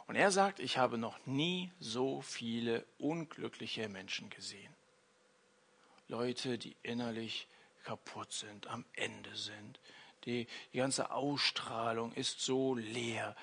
Und 0.07 0.15
er 0.15 0.31
sagt, 0.31 0.61
ich 0.61 0.79
habe 0.79 0.97
noch 0.97 1.19
nie 1.27 1.73
so 1.81 2.21
viele 2.21 2.85
unglückliche 2.99 3.89
Menschen 3.89 4.31
gesehen. 4.31 4.73
Leute, 6.07 6.57
die 6.57 6.77
innerlich 6.85 7.49
kaputt 7.83 8.33
sind, 8.33 8.69
am 8.69 8.85
Ende 8.93 9.35
sind. 9.35 9.81
Die, 10.25 10.47
die 10.73 10.79
ganze 10.79 11.11
Ausstrahlung 11.11 12.13
ist 12.13 12.43
so 12.43 12.77
leer. 12.77 13.35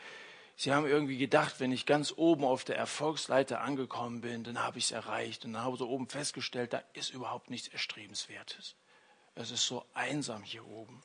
Sie 0.58 0.74
haben 0.74 0.86
irgendwie 0.86 1.18
gedacht, 1.18 1.60
wenn 1.60 1.72
ich 1.72 1.86
ganz 1.86 2.14
oben 2.16 2.46
auf 2.46 2.64
der 2.64 2.78
Erfolgsleiter 2.78 3.62
angekommen 3.62 4.22
bin, 4.22 4.44
dann 4.44 4.64
habe 4.64 4.78
ich 4.78 4.86
es 4.86 4.92
erreicht. 4.92 5.44
Und 5.44 5.54
dann 5.54 5.64
habe 5.64 5.74
ich 5.74 5.80
so 5.80 5.90
oben 5.90 6.08
festgestellt, 6.08 6.72
da 6.72 6.82
ist 6.94 7.14
überhaupt 7.14 7.50
nichts 7.50 7.68
Erstrebenswertes. 7.68 8.76
Es 9.36 9.52
ist 9.52 9.66
so 9.66 9.86
einsam 9.94 10.44
hier 10.44 10.66
oben. 10.66 11.04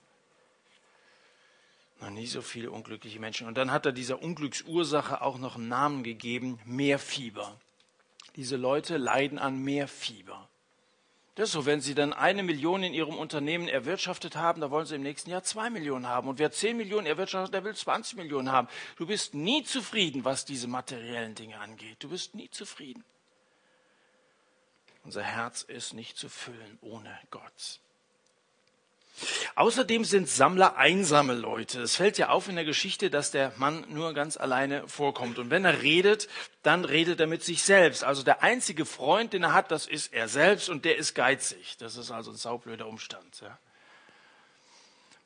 Noch 2.01 2.11
nie 2.11 2.27
so 2.27 2.43
viele 2.43 2.71
unglückliche 2.71 3.19
Menschen. 3.19 3.49
Und 3.49 3.59
dann 3.59 3.73
hat 3.73 3.87
er 3.87 3.93
dieser 3.93 4.23
Unglücksursache 4.23 5.21
auch 5.21 5.39
noch 5.39 5.57
einen 5.57 5.69
Namen 5.69 6.03
gegeben, 6.05 6.61
Meerfieber. 6.65 7.59
Diese 8.37 8.57
Leute 8.57 8.97
leiden 8.97 9.39
an 9.39 9.59
Meerfieber. 9.59 10.49
Ist 11.41 11.53
so, 11.53 11.65
wenn 11.65 11.81
Sie 11.81 11.95
dann 11.95 12.13
eine 12.13 12.43
Million 12.43 12.83
in 12.83 12.93
Ihrem 12.93 13.17
Unternehmen 13.17 13.67
erwirtschaftet 13.67 14.37
haben, 14.37 14.61
da 14.61 14.71
wollen 14.71 14.85
Sie 14.85 14.97
im 14.97 15.03
nächsten 15.03 15.31
Jahr 15.31 15.43
zwei 15.43 15.71
Millionen 15.71 16.07
haben. 16.07 16.29
Und 16.29 16.39
wer 16.39 16.53
zehn 16.53 16.77
Millionen 16.77 17.07
erwirtschaftet, 17.07 17.55
der 17.55 17.65
will 17.65 17.75
20 17.75 18.19
Millionen 18.19 18.53
haben. 18.53 18.69
Du 18.97 19.07
bist 19.07 19.33
nie 19.33 19.63
zufrieden, 19.63 20.23
was 20.27 20.45
diese 20.45 20.69
materiellen 20.69 21.35
Dinge 21.35 21.59
angeht. 21.59 21.97
Du 22.01 22.11
bist 22.11 22.35
nie 22.35 22.51
zufrieden. 22.51 23.03
Unser 25.03 25.23
Herz 25.23 25.63
ist 25.63 25.95
nicht 25.95 26.19
zu 26.19 26.29
füllen 26.29 26.79
ohne 26.83 27.19
Gott. 27.31 27.81
Außerdem 29.55 30.05
sind 30.05 30.29
Sammler 30.29 30.77
einsame 30.77 31.35
Leute. 31.35 31.83
Es 31.83 31.97
fällt 31.97 32.17
ja 32.19 32.31
auf 32.31 32.49
in 32.49 32.57
der 32.57 32.65
Geschichte, 32.65 33.11
dass 33.11 33.31
der 33.31 33.53
Mann 33.57 33.85
nur 33.89 34.15
ganz 34.15 34.37
alleine 34.37 34.89
vorkommt. 34.89 35.39
Und 35.39 35.51
wenn 35.51 35.65
er 35.65 35.83
redet, 35.83 36.29
dann 36.63 36.85
redet 36.85 37.21
er 37.21 37.27
mit 37.27 37.45
sich 37.45 37.63
selbst. 37.63 38.03
Also 38.03 38.23
der 38.23 38.43
einzige 38.43 38.87
Freund, 38.87 39.33
den 39.33 39.43
er 39.43 39.53
hat, 39.53 39.71
das 39.71 39.87
ist 39.87 40.13
er 40.13 40.29
selbst 40.29 40.69
und 40.69 40.85
der 40.85 40.97
ist 40.97 41.15
geizig. 41.15 41.77
Das 41.79 41.97
ist 41.97 42.11
also 42.11 42.31
ein 42.31 42.37
saublöder 42.37 42.87
Umstand. 42.87 43.41
Ja. 43.43 43.59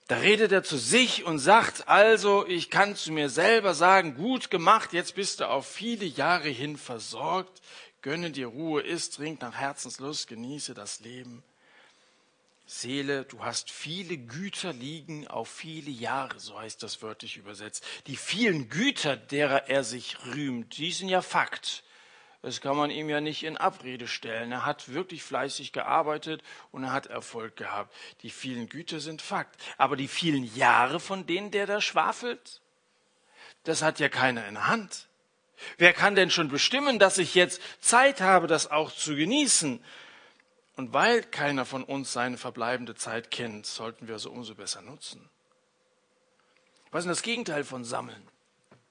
Da 0.09 0.17
redet 0.17 0.53
er 0.53 0.63
zu 0.63 0.77
sich 0.77 1.25
und 1.25 1.39
sagt, 1.39 1.89
also 1.89 2.47
ich 2.47 2.69
kann 2.69 2.95
zu 2.95 3.11
mir 3.11 3.31
selber 3.31 3.73
sagen, 3.73 4.17
gut 4.17 4.51
gemacht, 4.51 4.93
jetzt 4.93 5.15
bist 5.15 5.41
du 5.41 5.49
auf 5.49 5.67
viele 5.67 6.05
Jahre 6.05 6.49
hin 6.49 6.77
versorgt, 6.77 7.63
gönne 8.03 8.31
dir 8.31 8.49
Ruhe, 8.49 8.83
isst, 8.83 9.15
trink 9.17 9.41
nach 9.41 9.55
Herzenslust, 9.55 10.29
genieße 10.29 10.75
das 10.75 11.01
Leben. 11.01 11.43
Seele, 12.67 13.25
du 13.25 13.45
hast 13.45 13.71
viele 13.71 14.17
Güter 14.17 14.73
liegen 14.73 15.27
auf 15.29 15.49
viele 15.49 15.91
Jahre, 15.91 16.39
so 16.39 16.59
heißt 16.59 16.83
das 16.83 17.03
wörtlich 17.03 17.37
übersetzt. 17.37 17.85
Die 18.07 18.17
vielen 18.17 18.71
Güter, 18.71 19.17
derer 19.17 19.69
er 19.69 19.85
sich 19.85 20.17
rühmt, 20.27 20.79
die 20.79 20.93
sind 20.93 21.09
ja 21.11 21.21
Fakt. 21.21 21.85
Das 22.41 22.61
kann 22.61 22.77
man 22.77 22.91
ihm 22.91 23.09
ja 23.09 23.23
nicht 23.23 23.43
in 23.43 23.57
Abrede 23.57 24.07
stellen. 24.07 24.53
Er 24.53 24.67
hat 24.67 24.93
wirklich 24.93 25.23
fleißig 25.23 25.73
gearbeitet 25.73 26.43
und 26.73 26.85
er 26.85 26.93
hat 26.93 27.07
Erfolg 27.07 27.57
gehabt. 27.57 27.95
Die 28.21 28.29
vielen 28.29 28.69
Güter 28.69 29.01
sind 29.01 29.23
Fakt. 29.23 29.59
Aber 29.79 29.97
die 29.97 30.09
vielen 30.09 30.45
Jahre, 30.55 31.01
von 31.01 31.27
denen 31.27 31.51
der 31.51 31.67
da 31.67 31.81
schwafelt, 31.81 32.61
das 33.65 33.81
hat 33.81 33.99
ja 33.99 34.11
keiner 34.11 34.47
in 34.47 34.55
der 34.55 34.67
Hand. 34.67 35.09
Wer 35.79 35.95
kann 35.95 36.15
denn 36.15 36.31
schon 36.31 36.49
bestimmen, 36.49 36.99
dass 36.99 37.17
ich 37.17 37.35
jetzt 37.35 37.63
Zeit 37.81 38.21
habe, 38.21 38.47
das 38.47 38.71
auch 38.71 38.93
zu 38.93 39.17
genießen? 39.17 39.83
Und 40.77 40.93
weil 40.93 41.23
keiner 41.23 41.65
von 41.65 41.85
uns 41.85 42.13
seine 42.13 42.37
verbleibende 42.37 42.95
Zeit 42.95 43.31
kennt, 43.31 43.67
sollten 43.67 44.09
wir 44.09 44.19
sie 44.19 44.29
umso 44.29 44.55
besser 44.55 44.83
nutzen. 44.83 45.29
Was 46.91 47.01
ist 47.01 47.05
denn 47.05 47.13
das 47.13 47.23
Gegenteil 47.23 47.65
von 47.65 47.85
Sammeln? 47.85 48.29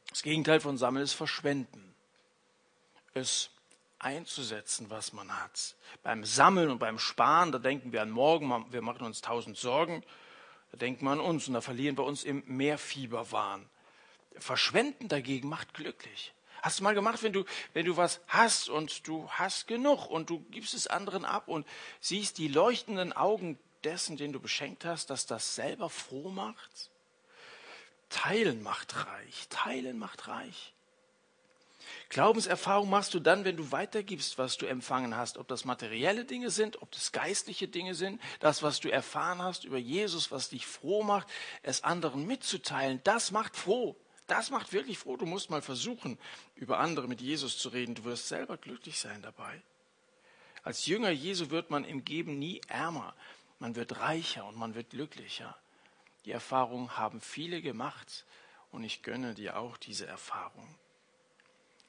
Das 0.10 0.24
Gegenteil 0.24 0.60
von 0.60 0.78
Sammeln 0.78 1.04
ist 1.04 1.14
Verschwenden. 1.14 1.94
Es 3.14 3.50
einzusetzen, 4.00 4.90
was 4.90 5.14
man 5.14 5.32
hat. 5.42 5.76
Beim 6.04 6.26
Sammeln 6.26 6.70
und 6.70 6.80
beim 6.80 7.00
Sparen, 7.00 7.52
da 7.52 7.60
denken 7.60 7.92
wir 7.92 8.02
an 8.02 8.12
morgen, 8.12 8.66
wir 8.72 8.82
machen 8.82 9.06
uns 9.06 9.22
tausend 9.22 9.58
Sorgen, 9.58 10.04
da 10.72 10.78
denken 10.78 11.06
wir 11.06 11.12
an 11.12 11.20
uns 11.20 11.48
und 11.48 11.54
da 11.54 11.62
verlieren 11.62 11.98
wir 11.98 12.04
uns 12.04 12.24
im 12.24 12.44
Mehrfieberwahn. 12.46 13.70
Verschwenden 14.38 15.08
dagegen 15.08 15.48
macht 15.48 15.74
glücklich. 15.74 16.34
Hast 16.64 16.80
du 16.80 16.84
mal 16.86 16.96
gemacht, 16.96 17.22
wenn 17.24 17.34
du, 17.34 17.44
wenn 17.74 17.86
du 17.86 17.98
was 17.98 18.22
hast 18.30 18.70
und 18.70 19.06
du 19.06 19.30
hast 19.30 19.68
genug 19.68 20.08
und 20.08 20.30
du 20.30 20.40
gibst 20.50 20.74
es 20.74 20.88
anderen 20.88 21.26
ab 21.26 21.50
und 21.50 21.68
siehst 22.00 22.38
die 22.38 22.48
leuchtenden 22.48 23.12
Augen 23.12 23.60
dessen, 23.84 24.16
den 24.16 24.32
du 24.32 24.40
beschenkt 24.40 24.86
hast, 24.86 25.10
dass 25.10 25.26
das 25.26 25.56
selber 25.56 25.90
froh 25.90 26.30
macht? 26.30 26.90
Teilen 28.08 28.64
macht 28.64 28.96
reich. 28.96 29.48
Teilen 29.50 30.00
macht 30.00 30.30
reich. 30.30 30.74
Glaubenserfahrung 32.08 32.90
machst 32.90 33.14
du 33.14 33.20
dann, 33.20 33.44
wenn 33.44 33.58
du 33.58 33.74
weitergibst, 33.74 34.38
was 34.38 34.56
du 34.56 34.66
empfangen 34.66 35.18
hast, 35.18 35.38
ob 35.38 35.50
das 35.50 35.66
materielle 35.66 36.24
Dinge 36.24 36.50
sind, 36.50 36.82
ob 36.82 36.90
das 36.92 37.12
geistliche 37.12 37.68
Dinge 37.68 37.94
sind, 37.94 38.22
das, 38.40 38.64
was 38.64 38.80
du 38.80 38.90
erfahren 38.90 39.42
hast 39.42 39.66
über 39.66 39.78
Jesus, 39.78 40.32
was 40.32 40.48
dich 40.48 40.66
froh 40.66 41.04
macht, 41.04 41.28
es 41.62 41.84
anderen 41.84 42.26
mitzuteilen, 42.26 43.02
das 43.04 43.32
macht 43.32 43.58
froh. 43.58 43.98
Das 44.34 44.50
macht 44.50 44.74
wirklich 44.74 44.98
froh. 44.98 45.16
Du 45.16 45.28
musst 45.28 45.52
mal 45.52 45.62
versuchen, 45.62 46.18
über 46.56 46.80
andere 46.80 47.08
mit 47.08 47.22
Jesus 47.22 47.60
zu 47.60 47.70
reden. 47.70 47.94
Du 47.94 48.04
wirst 48.04 48.30
selber 48.30 48.58
glücklich 48.58 48.98
sein 48.98 49.22
dabei. 49.22 49.62
Als 50.64 50.88
Jünger 50.88 51.12
Jesu 51.12 51.52
wird 51.52 51.70
man 51.70 51.86
im 51.86 52.04
Geben 52.04 52.40
nie 52.40 52.60
ärmer. 52.68 53.14
Man 53.60 53.76
wird 53.76 54.00
reicher 54.00 54.48
und 54.48 54.58
man 54.58 54.74
wird 54.74 54.90
glücklicher. 54.90 55.56
Die 56.26 56.32
Erfahrung 56.32 56.98
haben 56.98 57.22
viele 57.22 57.62
gemacht 57.62 58.26
und 58.72 58.84
ich 58.84 59.04
gönne 59.04 59.36
dir 59.36 59.56
auch 59.60 59.78
diese 59.78 60.08
Erfahrung. 60.08 60.68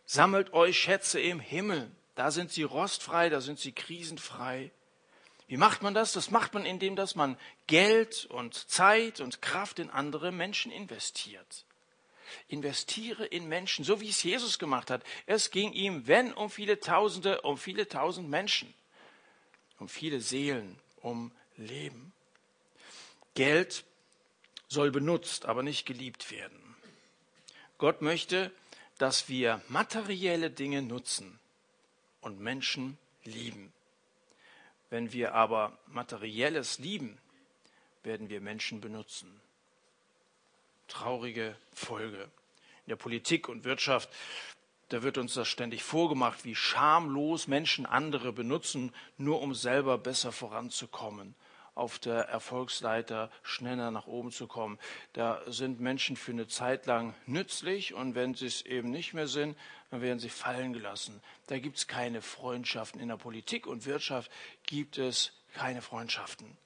Sammelt 0.04 0.52
euch 0.52 0.78
Schätze 0.78 1.22
im 1.22 1.40
Himmel. 1.40 1.90
Da 2.14 2.30
sind 2.30 2.52
sie 2.52 2.64
rostfrei, 2.64 3.30
da 3.30 3.40
sind 3.40 3.58
sie 3.58 3.72
krisenfrei. 3.72 4.70
Wie 5.46 5.56
macht 5.56 5.80
man 5.80 5.94
das? 5.94 6.12
Das 6.12 6.30
macht 6.30 6.52
man, 6.52 6.66
indem 6.66 6.94
dass 6.94 7.14
man 7.14 7.38
Geld 7.68 8.26
und 8.26 8.54
Zeit 8.54 9.20
und 9.20 9.40
Kraft 9.40 9.78
in 9.78 9.88
andere 9.88 10.30
Menschen 10.30 10.70
investiert. 10.70 11.64
Investiere 12.48 13.24
in 13.26 13.48
Menschen, 13.48 13.84
so 13.84 14.00
wie 14.00 14.08
es 14.08 14.22
Jesus 14.22 14.58
gemacht 14.58 14.90
hat. 14.90 15.02
Es 15.26 15.50
ging 15.50 15.72
ihm, 15.72 16.06
wenn 16.06 16.32
um 16.32 16.50
viele 16.50 16.80
Tausende, 16.80 17.40
um 17.42 17.58
viele 17.58 17.88
tausend 17.88 18.28
Menschen, 18.28 18.72
um 19.78 19.88
viele 19.88 20.20
Seelen, 20.20 20.78
um 21.00 21.32
Leben. 21.56 22.12
Geld 23.34 23.84
soll 24.68 24.90
benutzt, 24.90 25.46
aber 25.46 25.62
nicht 25.62 25.86
geliebt 25.86 26.30
werden. 26.30 26.76
Gott 27.78 28.02
möchte, 28.02 28.50
dass 28.98 29.28
wir 29.28 29.60
materielle 29.68 30.50
Dinge 30.50 30.82
nutzen 30.82 31.38
und 32.20 32.40
Menschen 32.40 32.98
lieben. 33.24 33.72
Wenn 34.90 35.12
wir 35.12 35.34
aber 35.34 35.76
materielles 35.86 36.78
lieben, 36.78 37.18
werden 38.02 38.28
wir 38.28 38.40
Menschen 38.40 38.80
benutzen 38.80 39.40
traurige 40.88 41.56
Folge. 41.72 42.22
In 42.86 42.90
der 42.90 42.96
Politik 42.96 43.48
und 43.48 43.64
Wirtschaft, 43.64 44.10
da 44.90 45.02
wird 45.02 45.18
uns 45.18 45.34
das 45.34 45.48
ständig 45.48 45.82
vorgemacht, 45.82 46.44
wie 46.44 46.54
schamlos 46.54 47.48
Menschen 47.48 47.86
andere 47.86 48.32
benutzen, 48.32 48.92
nur 49.16 49.40
um 49.40 49.54
selber 49.54 49.96
besser 49.98 50.32
voranzukommen, 50.32 51.34
auf 51.74 51.98
der 51.98 52.28
Erfolgsleiter 52.28 53.30
schneller 53.42 53.90
nach 53.90 54.06
oben 54.06 54.30
zu 54.30 54.46
kommen. 54.46 54.78
Da 55.14 55.42
sind 55.46 55.80
Menschen 55.80 56.16
für 56.16 56.32
eine 56.32 56.46
Zeit 56.46 56.86
lang 56.86 57.14
nützlich 57.26 57.94
und 57.94 58.14
wenn 58.14 58.34
sie 58.34 58.46
es 58.46 58.62
eben 58.62 58.90
nicht 58.90 59.14
mehr 59.14 59.26
sind, 59.26 59.56
dann 59.90 60.02
werden 60.02 60.18
sie 60.18 60.28
fallen 60.28 60.72
gelassen. 60.72 61.20
Da 61.46 61.58
gibt 61.58 61.78
es 61.78 61.86
keine 61.86 62.20
Freundschaften. 62.20 63.00
In 63.00 63.08
der 63.08 63.16
Politik 63.16 63.66
und 63.66 63.86
Wirtschaft 63.86 64.30
gibt 64.66 64.98
es 64.98 65.32
keine 65.54 65.82
Freundschaften. 65.82 66.56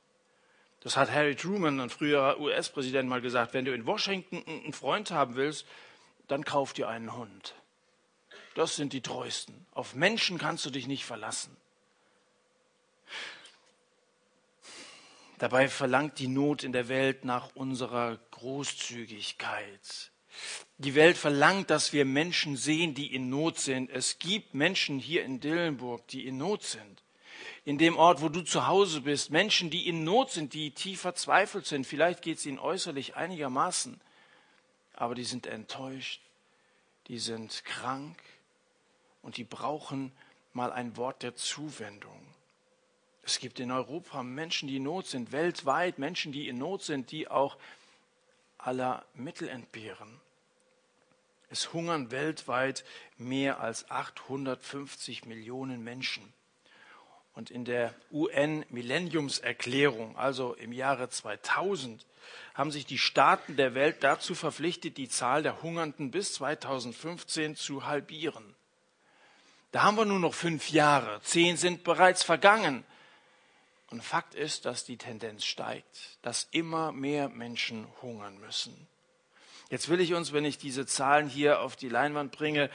Das 0.81 0.97
hat 0.97 1.11
Harry 1.11 1.35
Truman, 1.35 1.81
ein 1.81 1.91
früherer 1.91 2.39
US-Präsident, 2.39 3.09
mal 3.09 3.21
gesagt. 3.21 3.53
Wenn 3.53 3.65
du 3.65 3.75
in 3.75 3.87
Washington 3.87 4.45
einen 4.47 4.73
Freund 4.73 5.11
haben 5.11 5.35
willst, 5.35 5.67
dann 6.29 6.45
kauf 6.45 6.73
dir 6.73 6.89
einen 6.89 7.17
Hund. 7.17 7.55
Das 8.55 8.77
sind 8.77 8.93
die 8.93 9.01
treuesten. 9.01 9.67
Auf 9.73 9.95
Menschen 9.95 10.39
kannst 10.39 10.65
du 10.67 10.71
dich 10.71 10.87
nicht 10.87 11.05
verlassen. 11.05 11.57
Dabei 15.39 15.69
verlangt 15.69 16.19
die 16.19 16.29
Not 16.29 16.65
in 16.65 16.73
der 16.73 16.89
Welt 16.89 17.25
nach 17.25 17.55
unserer 17.55 18.19
Großzügigkeit. 18.33 20.11
Die 20.79 20.95
Welt 20.95 21.17
verlangt, 21.17 21.71
dass 21.71 21.93
wir 21.93 22.05
Menschen 22.05 22.57
sehen, 22.57 22.95
die 22.95 23.15
in 23.15 23.29
Not 23.29 23.59
sind. 23.59 23.91
Es 23.91 24.19
gibt 24.19 24.55
Menschen 24.55 24.99
hier 24.99 25.25
in 25.25 25.41
Dillenburg, 25.41 26.07
die 26.09 26.27
in 26.27 26.39
Not 26.39 26.63
sind 26.63 27.03
in 27.69 27.77
dem 27.77 27.99
Ort, 27.99 28.23
wo 28.23 28.31
du 28.31 28.41
zu 28.41 28.67
Hause 28.67 29.03
bist, 29.03 29.31
Menschen, 29.31 29.69
die 29.69 29.89
in 29.89 30.03
Not 30.03 30.31
sind, 30.31 30.55
die 30.55 30.71
tief 30.71 31.03
verzweifelt 31.03 31.67
sind. 31.67 31.87
Vielleicht 31.87 32.23
geht 32.23 32.39
es 32.39 32.47
ihnen 32.47 32.59
äußerlich 32.59 33.15
einigermaßen, 33.15 34.01
aber 34.95 35.15
die 35.15 35.25
sind 35.25 35.47
enttäuscht, 35.47 36.23
die 37.09 37.19
sind 37.19 37.67
krank 37.67 38.19
und 39.21 39.37
die 39.37 39.45
brauchen 39.45 40.13
mal 40.55 40.73
ein 40.73 40.97
Wort 40.97 41.23
der 41.23 41.37
Zuwendung. 41.37 42.19
Es 43.23 43.39
gibt 43.39 43.61
in 43.61 43.71
Europa 43.71 44.23
Menschen, 44.23 44.67
die 44.67 44.77
in 44.77 44.85
Not 44.85 45.07
sind, 45.07 45.31
weltweit 45.33 45.99
Menschen, 45.99 46.33
die 46.33 46.49
in 46.49 46.57
Not 46.57 46.85
sind, 46.85 47.11
die 47.11 47.29
auch 47.29 47.59
aller 48.57 49.05
Mittel 49.13 49.47
entbehren. 49.47 50.23
Es 51.51 51.75
hungern 51.75 52.11
weltweit 52.11 52.87
mehr 53.19 53.61
als 53.61 53.91
850 53.91 55.27
Millionen 55.27 55.85
Menschen. 55.85 56.33
Und 57.39 57.51
in 57.53 57.65
der 57.65 57.95
UN-Millenniumserklärung, 58.11 60.19
also 60.19 60.55
im 60.55 60.73
Jahre 60.73 61.09
2000, 61.09 62.05
haben 62.53 62.73
sich 62.73 62.85
die 62.85 62.99
Staaten 62.99 63.55
der 63.55 63.77
Welt 63.77 63.99
dazu 64.01 64.35
verpflichtet, 64.35 64.97
die 64.97 65.09
Zahl 65.09 65.45
der 65.45 65.63
Hungernden 65.63 66.11
bis 66.11 66.35
2015 66.35 67.55
zu 67.55 67.87
halbieren. 67.87 68.57
Da 69.71 69.85
haben 69.85 69.97
wir 69.97 70.05
nur 70.05 70.19
noch 70.19 70.35
fünf 70.35 70.71
Jahre. 70.71 71.21
Zehn 71.23 71.57
sind 71.57 71.85
bereits 71.85 72.25
vergangen. 72.25 72.83
Und 73.91 74.03
Fakt 74.03 74.35
ist, 74.35 74.65
dass 74.65 74.85
die 74.85 74.97
Tendenz 74.97 75.45
steigt, 75.45 76.19
dass 76.23 76.49
immer 76.51 76.91
mehr 76.91 77.29
Menschen 77.29 77.87
hungern 78.03 78.41
müssen. 78.41 78.89
Jetzt 79.71 79.91
will 79.91 80.01
ich 80.01 80.15
uns, 80.15 80.33
wenn 80.33 80.47
ich 80.47 80.59
diese 80.59 80.87
Zahlen 80.87 81.29
hier 81.29 81.61
auf 81.61 81.77
die 81.77 81.91
Leinwand 81.91 82.33
bringe, 82.33 82.71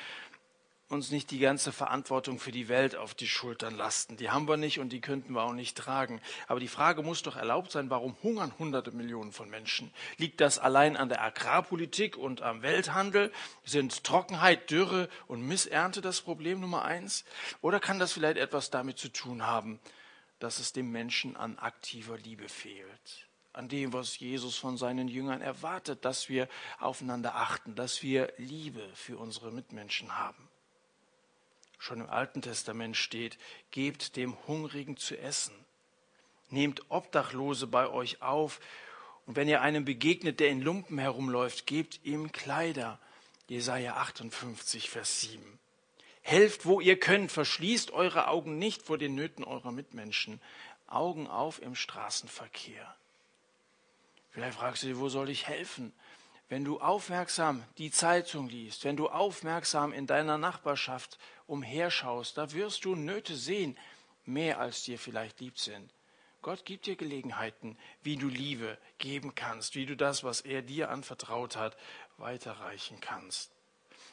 uns 0.94 1.12
nicht 1.12 1.32
die 1.32 1.40
ganze 1.40 1.72
Verantwortung 1.72 2.40
für 2.40 2.52
die 2.52 2.70
Welt 2.70 2.96
auf 2.96 3.14
die 3.14 3.28
Schultern 3.28 3.76
lasten. 3.76 4.16
Die 4.16 4.30
haben 4.30 4.48
wir 4.48 4.58
nicht 4.58 4.80
und 4.80 4.90
die 4.90 5.02
könnten 5.02 5.34
wir 5.34 5.42
auch 5.42 5.54
nicht 5.54 5.76
tragen. 5.78 6.22
Aber 6.48 6.60
die 6.60 6.68
Frage 6.68 7.02
muss 7.02 7.24
doch 7.24 7.36
erlaubt 7.36 7.72
sein, 7.72 7.90
warum 7.90 8.16
hungern 8.24 8.54
hunderte 8.58 8.92
Millionen 8.92 9.34
von 9.34 9.50
Menschen? 9.50 9.92
Liegt 10.18 10.40
das 10.40 10.60
allein 10.60 10.96
an 10.96 11.10
der 11.10 11.22
Agrarpolitik 11.22 12.16
und 12.16 12.42
am 12.42 12.62
Welthandel? 12.62 13.32
Sind 13.66 14.04
Trockenheit, 14.04 14.70
Dürre 14.72 15.10
und 15.28 15.46
Missernte 15.46 16.02
das 16.02 16.22
Problem 16.22 16.60
Nummer 16.62 16.84
eins? 16.86 17.26
Oder 17.62 17.80
kann 17.80 18.00
das 18.00 18.14
vielleicht 18.14 18.38
etwas 18.38 18.70
damit 18.70 18.98
zu 18.98 19.10
tun 19.10 19.46
haben, 19.46 19.80
dass 20.40 20.60
es 20.60 20.72
dem 20.72 20.92
Menschen 20.92 21.36
an 21.36 21.58
aktiver 21.58 22.18
Liebe 22.18 22.48
fehlt? 22.48 23.28
an 23.56 23.70
dem, 23.70 23.94
was 23.94 24.18
Jesus 24.18 24.58
von 24.58 24.78
seinen 24.78 25.08
Jüngern 25.08 25.40
erwartet, 25.40 26.06
dass 26.06 26.28
wir 26.28 26.50
aufeinander 26.80 27.36
achten, 27.36 27.76
dass 27.76 28.02
wir 28.02 28.34
Liebe 28.38 28.90
für 28.96 29.20
unsere 29.20 29.52
Mitmenschen 29.52 30.18
haben 30.18 30.50
schon 31.84 32.00
im 32.00 32.10
Alten 32.10 32.42
Testament 32.42 32.96
steht, 32.96 33.38
gebt 33.72 34.16
dem 34.16 34.38
Hungrigen 34.48 34.96
zu 34.96 35.18
essen. 35.18 35.54
Nehmt 36.50 36.90
Obdachlose 36.90 37.68
bei 37.68 37.90
euch 37.90 38.22
auf. 38.22 38.62
Und 39.26 39.36
wenn 39.36 39.50
ihr 39.50 39.62
einem 39.62 39.84
begegnet, 39.84 40.40
der 40.40 40.48
in 40.48 40.62
Lumpen 40.62 40.98
herumläuft, 40.98 41.68
gebt 41.68 42.00
ihm 42.06 42.32
Kleider. 42.32 43.00
Jesaja 43.50 43.98
58, 43.98 44.90
Vers 44.90 45.22
7. 45.22 45.60
Helft, 46.22 46.66
wo 46.66 46.80
ihr 46.80 46.98
könnt. 46.98 47.34
Verschließt 47.34 47.92
eure 47.92 48.30
Augen 48.30 48.58
nicht 48.58 48.82
vor 48.82 48.98
den 48.98 49.16
Nöten 49.16 49.44
eurer 49.44 49.74
Mitmenschen. 49.74 50.40
Augen 50.88 51.28
auf 51.28 51.62
im 51.62 51.76
Straßenverkehr. 51.76 52.96
Vielleicht 54.32 54.58
fragst 54.58 54.84
du 54.84 54.88
dich, 54.88 54.98
wo 54.98 55.10
soll 55.10 55.30
ich 55.30 55.48
helfen? 55.48 55.92
Wenn 56.50 56.66
du 56.66 56.80
aufmerksam 56.80 57.64
die 57.78 57.92
Zeitung 57.92 58.50
liest, 58.50 58.84
wenn 58.84 58.98
du 58.98 59.10
aufmerksam 59.10 59.94
in 59.94 60.08
deiner 60.08 60.38
Nachbarschaft 60.38 61.18
umherschaust, 61.48 62.38
da 62.38 62.52
wirst 62.52 62.86
du 62.86 62.96
Nöte 62.96 63.36
sehen, 63.36 63.78
mehr 64.26 64.60
als 64.60 64.84
dir 64.84 65.00
vielleicht 65.00 65.40
lieb 65.40 65.58
sind. 65.58 65.92
Gott 66.42 66.66
gibt 66.66 66.86
dir 66.86 66.98
Gelegenheiten, 66.98 67.78
wie 68.02 68.18
du 68.18 68.28
Liebe 68.28 68.78
geben 68.98 69.34
kannst, 69.34 69.76
wie 69.76 69.86
du 69.86 69.96
das, 69.96 70.24
was 70.26 70.42
er 70.42 70.62
dir 70.62 70.90
anvertraut 70.90 71.56
hat, 71.56 71.78
weiterreichen 72.18 73.00
kannst. 73.00 73.52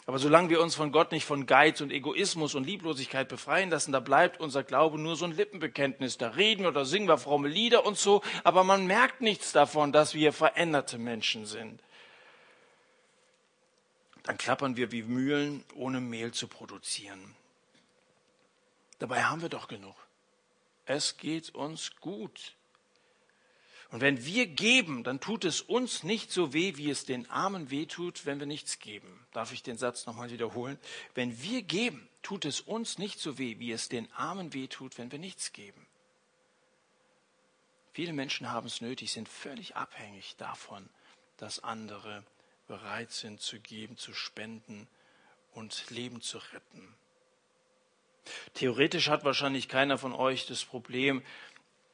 Aber 0.07 0.19
solange 0.19 0.49
wir 0.49 0.63
uns 0.63 0.77
von 0.77 0.93
Gott 0.93 1.13
nicht 1.13 1.25
von 1.25 1.47
Geiz 1.47 1.81
und 1.81 1.91
Egoismus 1.93 2.55
und 2.55 2.65
Lieblosigkeit 2.65 3.29
befreien 3.29 3.71
lassen, 3.71 3.93
da 3.93 4.01
bleibt 4.01 4.41
unser 4.41 4.63
Glaube 4.63 4.99
nur 4.99 5.17
so 5.17 5.25
ein 5.25 5.33
Lippenbekenntnis. 5.33 6.19
Da 6.19 6.29
reden 6.29 6.67
oder 6.67 6.85
singen 6.85 7.09
wir 7.09 7.19
fromme 7.19 7.49
Lieder 7.49 7.85
und 7.85 7.99
so, 7.99 8.23
aber 8.45 8.65
man 8.65 8.87
merkt 8.87 9.21
nichts 9.21 9.53
davon, 9.53 9.93
dass 9.93 10.15
wir 10.15 10.33
veränderte 10.33 10.99
Menschen 10.99 11.47
sind 11.47 11.83
dann 14.23 14.39
klappern 14.39 14.77
wir 14.77 14.93
wie 14.93 15.03
Mühlen, 15.03 15.65
ohne 15.75 16.01
Mehl 16.01 16.33
zu 16.33 16.49
produzieren. 16.49 17.35
Dabei 18.99 19.25
haben 19.25 19.43
wir 19.43 19.49
doch 19.49 19.69
genug. 19.69 19.97
Es 20.85 21.17
geht 21.17 21.55
uns 21.55 21.97
gut. 21.97 22.55
Und 23.91 24.01
wenn 24.01 24.25
wir 24.25 24.47
geben, 24.47 25.03
dann 25.03 25.21
tut 25.21 25.45
es 25.45 25.61
uns 25.61 26.05
nicht 26.05 26.31
so 26.31 26.53
weh, 26.53 26.77
wie 26.77 26.91
es 26.91 27.07
den 27.07 27.29
Armen 27.29 27.71
weh 27.71 27.87
tut, 27.87 28.25
wenn 28.25 28.39
wir 28.39 28.47
nichts 28.47 28.79
geben. 28.79 29.27
Darf 29.33 29.53
ich 29.53 29.63
den 29.63 29.79
Satz 29.79 30.07
nochmal 30.07 30.31
wiederholen? 30.31 30.79
Wenn 31.15 31.43
wir 31.43 31.63
geben, 31.63 32.09
tut 32.23 32.45
es 32.45 32.61
uns 32.61 32.99
nicht 32.99 33.19
so 33.19 33.39
weh, 33.39 33.59
wie 33.59 33.73
es 33.73 33.89
den 33.89 34.13
Armen 34.13 34.55
weh 34.55 34.69
tut, 34.69 34.97
wenn 34.99 35.11
wir 35.11 35.19
nichts 35.19 35.53
geben. 35.53 35.87
Viele 37.93 38.13
Menschen 38.13 38.51
haben 38.51 38.69
es 38.69 38.81
nötig, 38.81 39.13
sind 39.13 39.29
völlig 39.29 39.75
abhängig 39.75 40.37
davon, 40.37 40.89
dass 41.37 41.59
andere 41.65 42.25
bereit 42.71 43.11
sind 43.11 43.41
zu 43.41 43.59
geben, 43.59 43.97
zu 43.97 44.15
spenden 44.15 44.87
und 45.55 45.91
Leben 45.91 46.21
zu 46.21 46.39
retten. 46.39 46.95
Theoretisch 48.55 49.09
hat 49.09 49.25
wahrscheinlich 49.25 49.69
keiner 49.69 49.99
von 49.99 50.15
euch 50.15 50.47
das 50.47 50.65
Problem, 50.65 51.21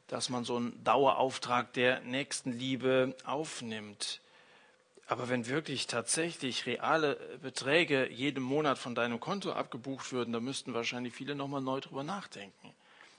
dass 0.06 0.28
man 0.28 0.44
so 0.44 0.56
einen 0.56 0.84
Dauerauftrag 0.84 1.72
der 1.72 2.00
Nächstenliebe 2.00 3.16
aufnimmt. 3.24 4.20
Aber 5.06 5.30
wenn 5.30 5.46
wirklich 5.46 5.86
tatsächlich 5.86 6.66
reale 6.66 7.14
Beträge 7.40 8.10
jeden 8.12 8.44
Monat 8.44 8.76
von 8.76 8.94
deinem 8.94 9.18
Konto 9.18 9.52
abgebucht 9.52 10.12
würden, 10.12 10.34
dann 10.34 10.44
müssten 10.44 10.74
wahrscheinlich 10.74 11.14
viele 11.14 11.34
nochmal 11.34 11.62
neu 11.62 11.80
drüber 11.80 12.04
nachdenken 12.04 12.74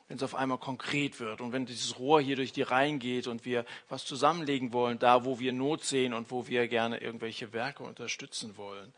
wenn 0.07 0.17
es 0.17 0.23
auf 0.23 0.35
einmal 0.35 0.57
konkret 0.57 1.19
wird 1.19 1.41
und 1.41 1.51
wenn 1.51 1.65
dieses 1.65 1.99
Rohr 1.99 2.21
hier 2.21 2.37
durch 2.37 2.53
die 2.53 2.61
Reihen 2.61 2.99
geht 2.99 3.27
und 3.27 3.43
wir 3.45 3.65
was 3.89 4.05
zusammenlegen 4.05 4.71
wollen, 4.71 4.99
da 4.99 5.25
wo 5.25 5.39
wir 5.39 5.51
Not 5.51 5.83
sehen 5.83 6.13
und 6.13 6.31
wo 6.31 6.47
wir 6.47 6.67
gerne 6.67 6.99
irgendwelche 6.99 7.51
Werke 7.51 7.83
unterstützen 7.83 8.55
wollen. 8.57 8.93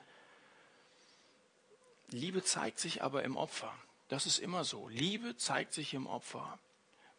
Liebe 2.12 2.44
zeigt 2.44 2.80
sich 2.80 3.02
aber 3.02 3.24
im 3.24 3.38
Opfer. 3.38 3.74
Das 4.08 4.26
ist 4.26 4.40
immer 4.40 4.64
so. 4.64 4.88
Liebe 4.90 5.36
zeigt 5.38 5.74
sich 5.74 5.94
im 5.94 6.08
Opfer. 6.08 6.58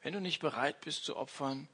Wenn 0.02 0.12
du 0.12 0.20
nicht 0.20 0.40
bereit 0.40 0.80
bist 0.80 1.04
zu 1.04 1.16
opfern, 1.16 1.68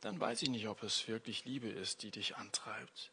dann 0.00 0.18
weiß 0.18 0.42
ich 0.42 0.50
nicht, 0.50 0.68
ob 0.68 0.82
es 0.82 1.06
wirklich 1.08 1.44
Liebe 1.44 1.68
ist, 1.68 2.02
die 2.02 2.10
dich 2.10 2.36
antreibt. 2.36 3.10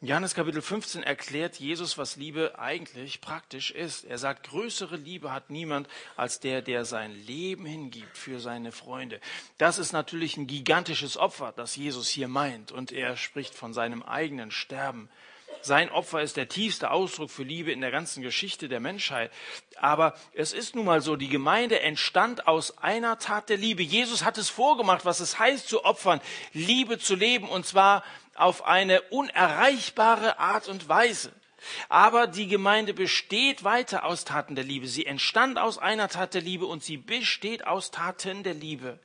Johannes 0.00 0.34
Kapitel 0.34 0.62
15 0.62 1.02
erklärt 1.02 1.56
Jesus, 1.56 1.98
was 1.98 2.14
Liebe 2.14 2.56
eigentlich 2.58 3.20
praktisch 3.20 3.72
ist. 3.72 4.04
Er 4.04 4.18
sagt, 4.18 4.48
größere 4.48 4.96
Liebe 4.96 5.32
hat 5.32 5.50
niemand 5.50 5.88
als 6.16 6.38
der, 6.38 6.62
der 6.62 6.84
sein 6.84 7.12
Leben 7.12 7.66
hingibt 7.66 8.16
für 8.16 8.38
seine 8.38 8.70
Freunde. 8.70 9.20
Das 9.56 9.78
ist 9.78 9.92
natürlich 9.92 10.36
ein 10.36 10.46
gigantisches 10.46 11.16
Opfer, 11.16 11.52
das 11.56 11.74
Jesus 11.74 12.08
hier 12.08 12.28
meint. 12.28 12.70
Und 12.70 12.92
er 12.92 13.16
spricht 13.16 13.54
von 13.54 13.74
seinem 13.74 14.04
eigenen 14.04 14.52
Sterben. 14.52 15.08
Sein 15.62 15.90
Opfer 15.90 16.22
ist 16.22 16.36
der 16.36 16.48
tiefste 16.48 16.90
Ausdruck 16.90 17.30
für 17.30 17.42
Liebe 17.42 17.72
in 17.72 17.80
der 17.80 17.90
ganzen 17.90 18.22
Geschichte 18.22 18.68
der 18.68 18.80
Menschheit. 18.80 19.30
Aber 19.76 20.14
es 20.32 20.52
ist 20.52 20.74
nun 20.74 20.84
mal 20.84 21.00
so, 21.00 21.16
die 21.16 21.28
Gemeinde 21.28 21.80
entstand 21.80 22.46
aus 22.46 22.78
einer 22.78 23.18
Tat 23.18 23.48
der 23.48 23.56
Liebe. 23.56 23.82
Jesus 23.82 24.24
hat 24.24 24.38
es 24.38 24.50
vorgemacht, 24.50 25.04
was 25.04 25.20
es 25.20 25.38
heißt 25.38 25.68
zu 25.68 25.84
opfern, 25.84 26.20
Liebe 26.52 26.98
zu 26.98 27.14
leben, 27.14 27.48
und 27.48 27.66
zwar 27.66 28.04
auf 28.34 28.64
eine 28.64 29.02
unerreichbare 29.02 30.38
Art 30.38 30.68
und 30.68 30.88
Weise. 30.88 31.32
Aber 31.88 32.26
die 32.26 32.46
Gemeinde 32.46 32.94
besteht 32.94 33.64
weiter 33.64 34.04
aus 34.04 34.24
Taten 34.24 34.54
der 34.54 34.64
Liebe. 34.64 34.86
Sie 34.86 35.06
entstand 35.06 35.58
aus 35.58 35.78
einer 35.78 36.08
Tat 36.08 36.34
der 36.34 36.42
Liebe 36.42 36.66
und 36.66 36.84
sie 36.84 36.96
besteht 36.96 37.66
aus 37.66 37.90
Taten 37.90 38.42
der 38.42 38.54
Liebe. 38.54 39.00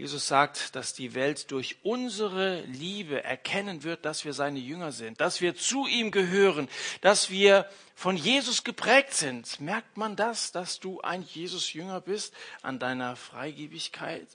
Jesus 0.00 0.26
sagt, 0.26 0.74
dass 0.76 0.94
die 0.94 1.12
Welt 1.12 1.50
durch 1.50 1.76
unsere 1.82 2.62
Liebe 2.62 3.22
erkennen 3.22 3.82
wird, 3.82 4.06
dass 4.06 4.24
wir 4.24 4.32
seine 4.32 4.58
Jünger 4.58 4.92
sind, 4.92 5.20
dass 5.20 5.42
wir 5.42 5.54
zu 5.54 5.86
ihm 5.86 6.10
gehören, 6.10 6.70
dass 7.02 7.28
wir 7.28 7.68
von 7.94 8.16
Jesus 8.16 8.64
geprägt 8.64 9.12
sind. 9.12 9.60
Merkt 9.60 9.98
man 9.98 10.16
das, 10.16 10.52
dass 10.52 10.80
du 10.80 11.02
ein 11.02 11.20
Jesus-Jünger 11.20 12.00
bist 12.00 12.32
an 12.62 12.78
deiner 12.78 13.14
Freigebigkeit? 13.14 14.26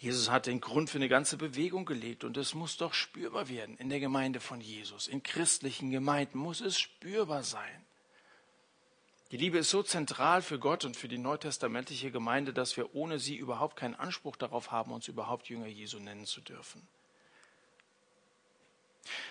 Jesus 0.00 0.28
hat 0.28 0.46
den 0.46 0.60
Grund 0.60 0.90
für 0.90 0.98
eine 0.98 1.08
ganze 1.08 1.36
Bewegung 1.36 1.84
gelegt 1.84 2.24
und 2.24 2.36
es 2.36 2.54
muss 2.54 2.76
doch 2.76 2.92
spürbar 2.92 3.48
werden 3.48 3.76
in 3.76 3.88
der 3.88 4.00
Gemeinde 4.00 4.40
von 4.40 4.60
Jesus. 4.60 5.06
In 5.06 5.22
christlichen 5.22 5.92
Gemeinden 5.92 6.38
muss 6.38 6.60
es 6.60 6.76
spürbar 6.76 7.44
sein. 7.44 7.86
Die 9.32 9.38
Liebe 9.38 9.56
ist 9.56 9.70
so 9.70 9.82
zentral 9.82 10.42
für 10.42 10.58
Gott 10.58 10.84
und 10.84 10.94
für 10.94 11.08
die 11.08 11.16
neutestamentliche 11.16 12.10
Gemeinde, 12.10 12.52
dass 12.52 12.76
wir 12.76 12.94
ohne 12.94 13.18
sie 13.18 13.34
überhaupt 13.34 13.76
keinen 13.76 13.94
Anspruch 13.94 14.36
darauf 14.36 14.70
haben, 14.70 14.92
uns 14.92 15.08
überhaupt 15.08 15.48
Jünger 15.48 15.68
Jesu 15.68 15.98
nennen 15.98 16.26
zu 16.26 16.42
dürfen. 16.42 16.86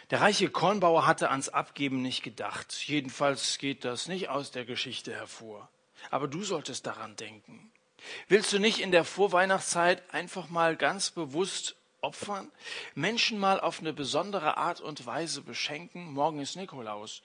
Der 0.10 0.20
reiche 0.20 0.50
Kornbauer 0.50 1.06
hatte 1.06 1.30
ans 1.30 1.50
Abgeben 1.50 2.02
nicht 2.02 2.24
gedacht. 2.24 2.74
Jedenfalls 2.88 3.60
geht 3.60 3.86
das 3.86 4.08
nicht 4.08 4.30
aus 4.30 4.50
der 4.50 4.66
Geschichte 4.66 5.14
hervor. 5.14 5.70
Aber 6.10 6.28
du 6.28 6.42
solltest 6.42 6.88
daran 6.88 7.16
denken. 7.16 7.72
Willst 8.28 8.52
du 8.52 8.58
nicht 8.58 8.80
in 8.80 8.90
der 8.90 9.04
Vorweihnachtszeit 9.04 10.12
einfach 10.12 10.50
mal 10.50 10.76
ganz 10.76 11.12
bewusst 11.12 11.76
opfern? 12.02 12.52
Menschen 12.96 13.38
mal 13.38 13.60
auf 13.60 13.80
eine 13.80 13.94
besondere 13.94 14.58
Art 14.58 14.82
und 14.82 15.06
Weise 15.06 15.42
beschenken? 15.42 16.12
Morgen 16.12 16.40
ist 16.40 16.56
Nikolaus. 16.56 17.22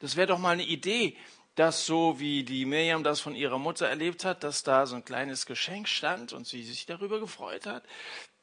Das 0.00 0.16
wäre 0.16 0.26
doch 0.26 0.38
mal 0.38 0.50
eine 0.50 0.64
Idee, 0.64 1.16
dass 1.54 1.86
so 1.86 2.18
wie 2.18 2.42
die 2.42 2.64
Miriam 2.64 3.04
das 3.04 3.20
von 3.20 3.34
ihrer 3.34 3.58
Mutter 3.58 3.88
erlebt 3.88 4.24
hat, 4.24 4.42
dass 4.42 4.62
da 4.62 4.86
so 4.86 4.96
ein 4.96 5.04
kleines 5.04 5.46
Geschenk 5.46 5.88
stand 5.88 6.32
und 6.32 6.46
sie 6.46 6.64
sich 6.64 6.86
darüber 6.86 7.20
gefreut 7.20 7.66
hat. 7.66 7.84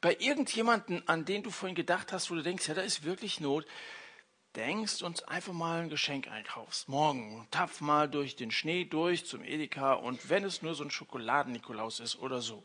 Bei 0.00 0.16
irgendjemanden, 0.18 1.06
an 1.06 1.24
den 1.24 1.42
du 1.42 1.50
vorhin 1.50 1.76
gedacht 1.76 2.12
hast, 2.12 2.30
wo 2.30 2.34
du 2.34 2.42
denkst, 2.42 2.68
ja, 2.68 2.74
da 2.74 2.82
ist 2.82 3.04
wirklich 3.04 3.40
Not, 3.40 3.66
denkst 4.56 5.02
und 5.02 5.28
einfach 5.28 5.52
mal 5.52 5.82
ein 5.82 5.88
Geschenk 5.88 6.28
einkaufst. 6.28 6.88
Morgen 6.88 7.46
tapf 7.50 7.80
mal 7.80 8.08
durch 8.08 8.36
den 8.36 8.50
Schnee 8.50 8.84
durch 8.84 9.26
zum 9.26 9.44
Edeka 9.44 9.94
und 9.94 10.28
wenn 10.28 10.44
es 10.44 10.62
nur 10.62 10.74
so 10.74 10.84
ein 10.84 10.90
Schokoladen-Nikolaus 10.90 12.00
ist 12.00 12.18
oder 12.18 12.40
so. 12.40 12.64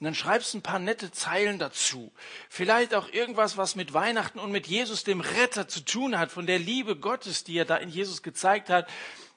Und 0.00 0.06
dann 0.06 0.14
schreibst 0.14 0.54
ein 0.54 0.62
paar 0.62 0.80
nette 0.80 1.12
Zeilen 1.12 1.58
dazu. 1.58 2.12
Vielleicht 2.48 2.94
auch 2.94 3.08
irgendwas, 3.08 3.56
was 3.56 3.76
mit 3.76 3.94
Weihnachten 3.94 4.40
und 4.40 4.50
mit 4.50 4.66
Jesus, 4.66 5.04
dem 5.04 5.20
Retter, 5.20 5.68
zu 5.68 5.84
tun 5.84 6.18
hat, 6.18 6.32
von 6.32 6.46
der 6.46 6.58
Liebe 6.58 6.96
Gottes, 6.96 7.44
die 7.44 7.56
er 7.56 7.64
da 7.64 7.76
in 7.76 7.88
Jesus 7.88 8.22
gezeigt 8.22 8.70
hat. 8.70 8.88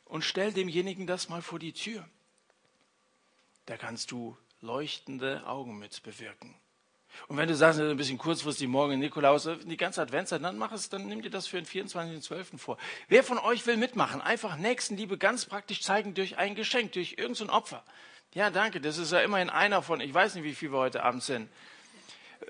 Und 0.07 0.23
stell 0.23 0.53
demjenigen 0.53 1.05
das 1.07 1.29
mal 1.29 1.41
vor 1.41 1.59
die 1.59 1.73
Tür. 1.73 2.07
da 3.65 3.75
kannst 3.75 4.11
du 4.11 4.37
leuchtende 4.61 5.45
Augen 5.45 5.77
mit 5.77 6.01
bewirken. 6.01 6.55
Und 7.27 7.37
wenn 7.37 7.49
du 7.49 7.55
sagst, 7.55 7.79
ein 7.79 7.97
bisschen 7.97 8.17
kurzfristig 8.17 8.67
morgen 8.67 8.99
Nikolaus, 8.99 9.49
die 9.65 9.77
ganze 9.77 10.01
Adventszeit, 10.01 10.41
dann 10.43 10.57
mach 10.57 10.71
es, 10.71 10.89
dann 10.89 11.07
nimm 11.07 11.21
dir 11.21 11.29
das 11.29 11.47
für 11.47 11.61
den 11.61 11.65
24.12. 11.65 12.57
vor. 12.57 12.77
Wer 13.09 13.23
von 13.23 13.39
euch 13.39 13.65
will 13.67 13.75
mitmachen? 13.75 14.21
Einfach 14.21 14.55
Nächstenliebe 14.55 15.17
ganz 15.17 15.45
praktisch 15.45 15.81
zeigen 15.81 16.13
durch 16.13 16.37
ein 16.37 16.55
Geschenk, 16.55 16.93
durch 16.93 17.15
irgendein 17.17 17.49
Opfer. 17.49 17.83
Ja, 18.33 18.49
danke, 18.49 18.79
das 18.79 18.97
ist 18.97 19.11
ja 19.11 19.19
immerhin 19.19 19.49
einer 19.49 19.81
von, 19.81 19.99
ich 19.99 20.13
weiß 20.13 20.35
nicht, 20.35 20.43
wie 20.43 20.55
viel 20.55 20.71
wir 20.71 20.79
heute 20.79 21.03
Abend 21.03 21.23
sind 21.23 21.49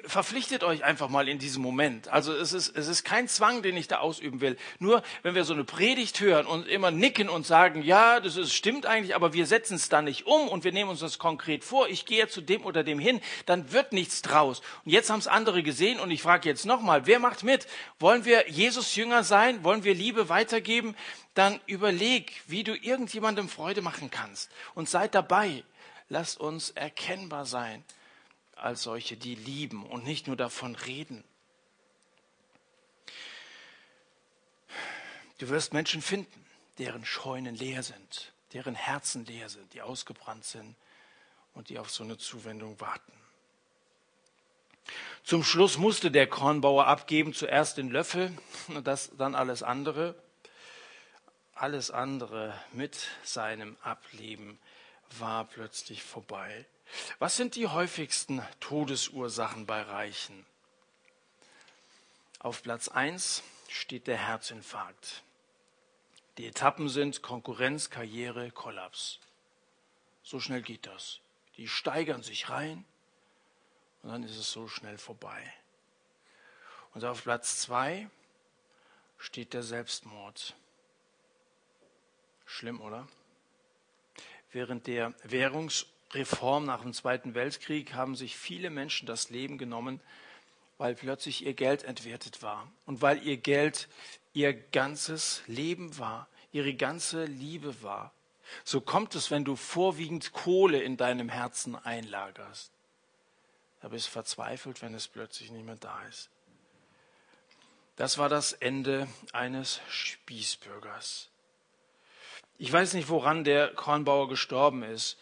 verpflichtet 0.06 0.64
euch 0.64 0.84
einfach 0.84 1.10
mal 1.10 1.28
in 1.28 1.40
diesem 1.40 1.62
Moment. 1.62 2.08
Also 2.10 2.34
es 2.34 2.54
ist, 2.54 2.76
es 2.76 2.88
ist 2.88 3.04
kein 3.04 3.28
Zwang, 3.28 3.62
den 3.62 3.76
ich 3.76 3.88
da 3.88 3.98
ausüben 3.98 4.42
will. 4.42 4.58
Nur 4.80 5.02
wenn 5.24 5.36
wir 5.36 5.44
so 5.44 5.54
eine 5.54 5.64
Predigt 5.64 6.20
hören 6.20 6.46
und 6.46 6.68
immer 6.68 6.92
nicken 6.92 7.30
und 7.30 7.46
sagen, 7.46 7.82
ja, 7.82 8.20
das 8.20 8.38
ist, 8.38 8.54
stimmt 8.54 8.86
eigentlich, 8.86 9.16
aber 9.16 9.34
wir 9.34 9.46
setzen 9.46 9.76
es 9.76 9.90
da 9.90 10.02
nicht 10.02 10.28
um 10.28 10.48
und 10.48 10.64
wir 10.64 10.72
nehmen 10.72 10.90
uns 10.90 11.00
das 11.00 11.20
konkret 11.20 11.64
vor, 11.64 11.90
ich 11.90 12.06
gehe 12.06 12.28
zu 12.28 12.42
dem 12.42 12.66
oder 12.66 12.84
dem 12.84 13.00
hin, 13.00 13.22
dann 13.46 13.72
wird 13.72 13.92
nichts 13.92 14.22
draus. 14.22 14.62
Und 14.86 14.92
jetzt 14.92 15.10
haben 15.10 15.20
es 15.20 15.28
andere 15.28 15.64
gesehen 15.64 16.00
und 16.00 16.12
ich 16.12 16.22
frage 16.22 16.48
jetzt 16.48 16.66
nochmal, 16.66 17.08
wer 17.08 17.20
macht 17.20 17.44
mit? 17.44 17.68
Wollen 18.00 18.26
wir 18.26 18.50
Jesus 18.50 18.96
Jünger 18.96 19.24
sein? 19.24 19.64
Wollen 19.64 19.84
wir 19.84 19.96
Liebe 19.96 20.30
weitergeben? 20.30 20.96
Dann 21.34 21.60
überleg, 21.66 22.42
wie 22.48 22.64
du 22.64 22.76
irgendjemandem 22.76 23.50
Freude 23.50 23.82
machen 23.82 24.12
kannst 24.12 24.52
und 24.76 24.90
seid 24.90 25.16
dabei. 25.16 25.64
Lass 26.10 26.38
uns 26.38 26.70
erkennbar 26.72 27.46
sein 27.46 27.84
als 28.60 28.84
solche, 28.84 29.18
die 29.18 29.36
lieben 29.36 29.86
und 29.86 30.04
nicht 30.04 30.28
nur 30.28 30.36
davon 30.36 30.76
reden. 30.76 31.24
Du 35.38 35.50
wirst 35.50 35.74
Menschen 35.74 36.02
finden, 36.02 36.46
deren 36.78 37.06
Scheunen 37.06 37.56
leer 37.56 37.84
sind, 37.84 38.34
deren 38.54 38.76
Herzen 38.76 39.26
leer 39.26 39.50
sind, 39.50 39.74
die 39.74 39.82
ausgebrannt 39.82 40.46
sind 40.46 40.76
und 41.54 41.70
die 41.70 41.80
auf 41.80 41.90
so 41.92 42.04
eine 42.04 42.18
Zuwendung 42.18 42.80
warten. 42.80 43.12
Zum 45.24 45.44
Schluss 45.44 45.78
musste 45.78 46.10
der 46.10 46.28
Kornbauer 46.28 46.88
abgeben, 46.88 47.34
zuerst 47.34 47.78
den 47.78 47.90
Löffel 47.90 48.32
und 48.70 48.88
das, 48.88 49.12
dann 49.18 49.36
alles 49.36 49.62
andere. 49.62 50.16
Alles 51.54 51.92
andere 51.92 52.54
mit 52.72 53.08
seinem 53.24 53.76
Ableben 53.82 54.60
war 55.20 55.46
plötzlich 55.46 56.04
vorbei. 56.04 56.66
Was 57.20 57.36
sind 57.36 57.56
die 57.56 57.68
häufigsten 57.68 58.42
Todesursachen 58.60 59.66
bei 59.66 59.82
Reichen? 59.82 60.46
Auf 62.40 62.64
Platz 62.64 62.88
1 62.88 63.44
steht 63.68 64.08
der 64.08 64.18
Herzinfarkt. 64.18 65.24
Die 66.38 66.46
Etappen 66.46 66.88
sind 66.88 67.22
Konkurrenz, 67.22 67.90
Karriere, 67.90 68.52
Kollaps. 68.52 69.20
So 70.24 70.40
schnell 70.40 70.62
geht 70.62 70.86
das. 70.86 71.20
Die 71.58 71.68
steigern 71.68 72.22
sich 72.22 72.50
rein 72.50 72.86
und 74.04 74.12
dann 74.12 74.24
ist 74.24 74.38
es 74.38 74.52
so 74.52 74.68
schnell 74.68 74.98
vorbei. 74.98 75.54
Und 76.94 77.04
auf 77.04 77.24
Platz 77.24 77.60
2 77.62 78.10
steht 79.18 79.54
der 79.54 79.64
Selbstmord. 79.64 80.56
Schlimm, 82.46 82.80
oder? 82.82 83.08
Während 84.52 84.88
der 84.88 85.14
Währungs- 85.24 85.88
Reform 86.14 86.66
nach 86.66 86.82
dem 86.82 86.94
Zweiten 86.94 87.36
Weltkrieg 87.36 87.94
haben 87.94 88.16
sich 88.16 88.38
viele 88.38 88.70
Menschen 88.70 89.06
das 89.06 89.30
Leben 89.30 89.58
genommen, 89.58 90.00
weil 90.78 90.96
plötzlich 90.96 91.46
ihr 91.46 91.54
Geld 91.54 91.84
entwertet 91.84 92.42
war 92.42 92.72
und 92.86 93.02
weil 93.02 93.24
ihr 93.24 93.38
Geld 93.38 93.90
ihr 94.34 94.54
ganzes 94.54 95.42
Leben 95.48 95.98
war, 95.98 96.28
ihre 96.52 96.74
ganze 96.74 97.26
Liebe 97.26 97.82
war. 97.82 98.14
So 98.64 98.80
kommt 98.80 99.16
es, 99.16 99.32
wenn 99.32 99.44
du 99.44 99.56
vorwiegend 99.56 100.32
Kohle 100.32 100.82
in 100.82 100.96
deinem 100.96 101.30
Herzen 101.30 101.76
einlagerst. 101.76 102.72
Da 103.82 103.90
bist 103.90 104.08
du 104.08 104.12
verzweifelt, 104.12 104.82
wenn 104.82 104.94
es 104.94 105.08
plötzlich 105.08 105.52
nicht 105.52 105.66
mehr 105.66 105.76
da 105.76 106.02
ist. 106.04 106.30
Das 107.96 108.18
war 108.18 108.30
das 108.30 108.54
Ende 108.54 109.08
eines 109.34 109.82
Spießbürgers. 109.90 111.30
Ich 112.60 112.72
weiß 112.72 112.94
nicht, 112.94 113.10
woran 113.10 113.44
der 113.44 113.74
Kornbauer 113.74 114.30
gestorben 114.30 114.84
ist. 114.84 115.18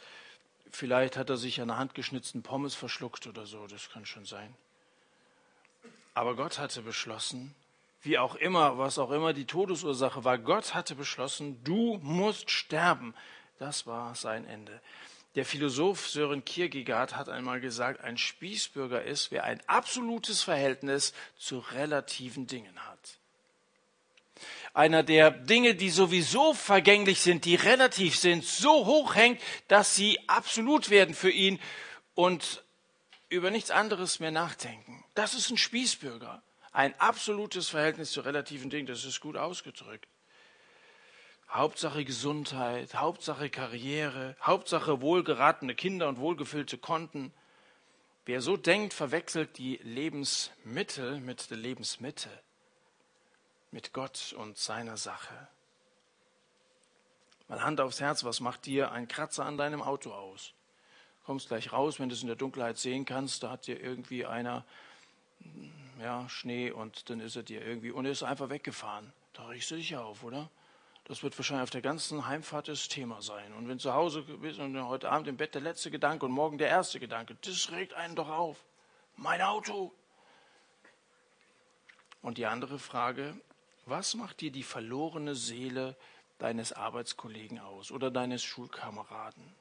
Vielleicht 0.76 1.16
hat 1.16 1.30
er 1.30 1.38
sich 1.38 1.62
an 1.62 1.70
der 1.70 1.78
handgeschnitzten 1.78 2.44
Pommes 2.44 2.76
verschluckt 2.76 3.28
oder 3.28 3.46
so, 3.46 3.66
das 3.66 3.90
kann 3.90 4.06
schon 4.06 4.26
sein. 4.26 4.54
Aber 6.14 6.36
Gott 6.36 6.60
hatte 6.60 6.82
beschlossen, 6.82 7.56
wie 8.02 8.18
auch 8.18 8.36
immer, 8.36 8.78
was 8.78 9.00
auch 9.00 9.12
immer 9.12 9.32
die 9.32 9.46
Todesursache 9.46 10.26
war, 10.26 10.38
Gott 10.38 10.74
hatte 10.74 10.96
beschlossen, 10.96 11.64
du 11.64 11.98
musst 12.04 12.52
sterben. 12.52 13.16
Das 13.58 13.88
war 13.88 14.16
sein 14.16 14.46
Ende. 14.46 14.82
Der 15.36 15.46
Philosoph 15.46 16.10
Sören 16.10 16.44
Kierkegaard 16.44 17.16
hat 17.16 17.30
einmal 17.30 17.62
gesagt, 17.62 18.02
ein 18.02 18.18
Spießbürger 18.18 19.02
ist, 19.02 19.32
wer 19.32 19.46
ein 19.46 19.62
absolutes 19.68 20.44
Verhältnis 20.44 21.14
zu 21.38 21.60
relativen 21.60 22.48
Dingen 22.48 22.86
hat 22.86 23.18
einer 24.76 25.04
der 25.04 25.32
Dinge, 25.32 25.74
die 25.74 25.90
sowieso 25.90 26.54
vergänglich 26.54 27.22
sind, 27.22 27.46
die 27.46 27.56
relativ 27.56 28.18
sind, 28.18 28.44
so 28.44 28.86
hoch 28.86 29.16
hängt, 29.16 29.42
dass 29.70 29.96
sie 29.96 30.20
absolut 30.28 30.90
werden 30.90 31.16
für 31.16 31.32
ihn 31.32 31.60
und 32.14 32.62
über 33.30 33.52
nichts 33.52 33.72
anderes 33.72 34.20
mehr 34.20 34.32
nachdenken. 34.32 35.04
Das 35.16 35.34
ist 35.34 35.50
ein 35.50 35.58
Spießbürger. 35.58 36.44
Ein 36.74 36.94
absolutes 37.00 37.70
Verhältnis 37.70 38.12
zu 38.12 38.20
relativen 38.20 38.70
Dingen, 38.70 38.86
das 38.86 39.06
ist 39.06 39.22
gut 39.22 39.38
ausgedrückt. 39.38 40.10
Hauptsache 41.50 42.04
Gesundheit, 42.04 42.96
Hauptsache 42.96 43.50
Karriere, 43.50 44.36
Hauptsache 44.42 45.00
wohlgeratene 45.00 45.74
Kinder 45.74 46.10
und 46.10 46.20
wohlgefüllte 46.20 46.78
Konten. 46.78 47.34
Wer 48.26 48.42
so 48.42 48.58
denkt, 48.58 48.94
verwechselt 48.94 49.58
die 49.58 49.80
Lebensmittel 49.84 51.22
mit 51.22 51.50
der 51.50 51.58
Lebensmitte 51.58 52.30
mit 53.76 53.92
Gott 53.92 54.34
und 54.38 54.58
seiner 54.58 54.96
Sache. 54.96 55.50
Mal 57.50 57.62
Hand 57.62 57.82
aufs 57.82 58.00
Herz, 58.00 58.24
was 58.24 58.40
macht 58.40 58.66
dir 58.68 58.94
ein 58.94 59.10
Kratzer 59.10 59.46
an 59.46 59.58
deinem 59.58 59.82
Auto 59.82 60.14
aus? 60.14 60.54
Kommst 61.26 61.50
gleich 61.50 61.74
raus, 61.74 62.00
wenn 62.00 62.08
du 62.08 62.16
es 62.16 62.22
in 62.22 62.28
der 62.28 62.38
Dunkelheit 62.38 62.78
sehen 62.78 63.04
kannst, 63.04 63.44
da 63.44 63.52
hat 63.52 63.68
dir 63.68 63.78
irgendwie 63.82 64.26
einer 64.26 64.64
ja, 66.00 66.30
Schnee 66.30 66.72
und 66.72 67.10
dann 67.10 67.20
ist 67.20 67.36
er 67.36 67.44
dir 67.44 67.66
irgendwie 67.66 67.92
und 67.92 68.06
er 68.06 68.14
ist 68.14 68.24
einfach 68.24 68.50
weggefahren. 68.50 69.12
Da 69.34 69.46
riechst 69.48 69.72
du 69.72 69.76
dich 69.76 69.98
auf, 69.98 70.24
oder? 70.24 70.50
Das 71.04 71.22
wird 71.22 71.38
wahrscheinlich 71.38 71.64
auf 71.64 71.70
der 71.70 71.82
ganzen 71.82 72.26
Heimfahrt 72.26 72.70
das 72.70 72.88
Thema 72.88 73.22
sein. 73.22 73.52
Und 73.56 73.68
wenn 73.68 73.78
du 73.78 73.84
zu 73.84 73.94
Hause 73.94 74.22
bist 74.22 74.58
und 74.58 74.82
heute 74.88 75.12
Abend 75.12 75.28
im 75.28 75.36
Bett 75.36 75.54
der 75.54 75.62
letzte 75.62 75.92
Gedanke 75.92 76.26
und 76.26 76.32
morgen 76.32 76.58
der 76.58 76.70
erste 76.70 77.02
Gedanke, 77.02 77.36
das 77.42 77.70
regt 77.72 77.94
einen 77.94 78.16
doch 78.16 78.30
auf. 78.30 78.64
Mein 79.18 79.42
Auto. 79.42 79.94
Und 82.22 82.38
die 82.38 82.46
andere 82.46 82.80
Frage, 82.80 83.36
was 83.86 84.15
macht 84.15 84.41
dir 84.41 84.52
die 84.52 84.63
verlorene 84.63 85.36
Seele 85.36 85.95
deines 86.38 86.74
Arbeitskollegen 86.74 87.60
aus 87.60 87.91
oder 87.91 88.12
deines 88.12 88.43
Schulkameraden? 88.43 89.54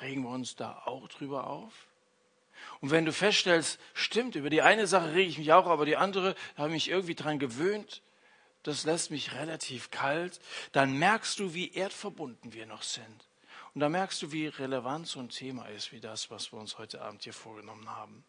Regen 0.00 0.22
wir 0.22 0.30
uns 0.30 0.56
da 0.56 0.82
auch 0.84 1.08
drüber 1.08 1.46
auf? 1.46 1.72
Und 2.80 2.90
wenn 2.90 3.04
du 3.04 3.12
feststellst, 3.12 3.78
stimmt, 3.94 4.34
über 4.34 4.50
die 4.50 4.62
eine 4.62 4.86
Sache 4.86 5.12
rege 5.12 5.30
ich 5.30 5.38
mich 5.38 5.52
auch, 5.52 5.66
aber 5.66 5.86
die 5.86 5.96
andere 5.96 6.34
habe 6.56 6.68
ich 6.68 6.74
mich 6.74 6.90
irgendwie 6.90 7.14
dran 7.14 7.38
gewöhnt, 7.38 8.02
das 8.64 8.84
lässt 8.84 9.10
mich 9.10 9.34
relativ 9.34 9.90
kalt, 9.90 10.40
dann 10.72 10.98
merkst 10.98 11.38
du, 11.38 11.54
wie 11.54 11.72
erdverbunden 11.72 12.52
wir 12.52 12.66
noch 12.66 12.82
sind. 12.82 13.28
Und 13.74 13.80
dann 13.80 13.92
merkst 13.92 14.22
du, 14.22 14.32
wie 14.32 14.48
relevant 14.48 15.06
so 15.06 15.20
ein 15.20 15.28
Thema 15.28 15.66
ist, 15.66 15.92
wie 15.92 16.00
das, 16.00 16.30
was 16.30 16.52
wir 16.52 16.58
uns 16.58 16.78
heute 16.78 17.00
Abend 17.00 17.22
hier 17.22 17.32
vorgenommen 17.32 17.88
haben. 17.88 18.24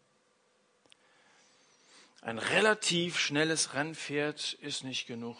Ein 2.22 2.38
relativ 2.38 3.18
schnelles 3.18 3.74
Rennpferd 3.74 4.52
ist 4.54 4.84
nicht 4.84 5.06
genug. 5.06 5.36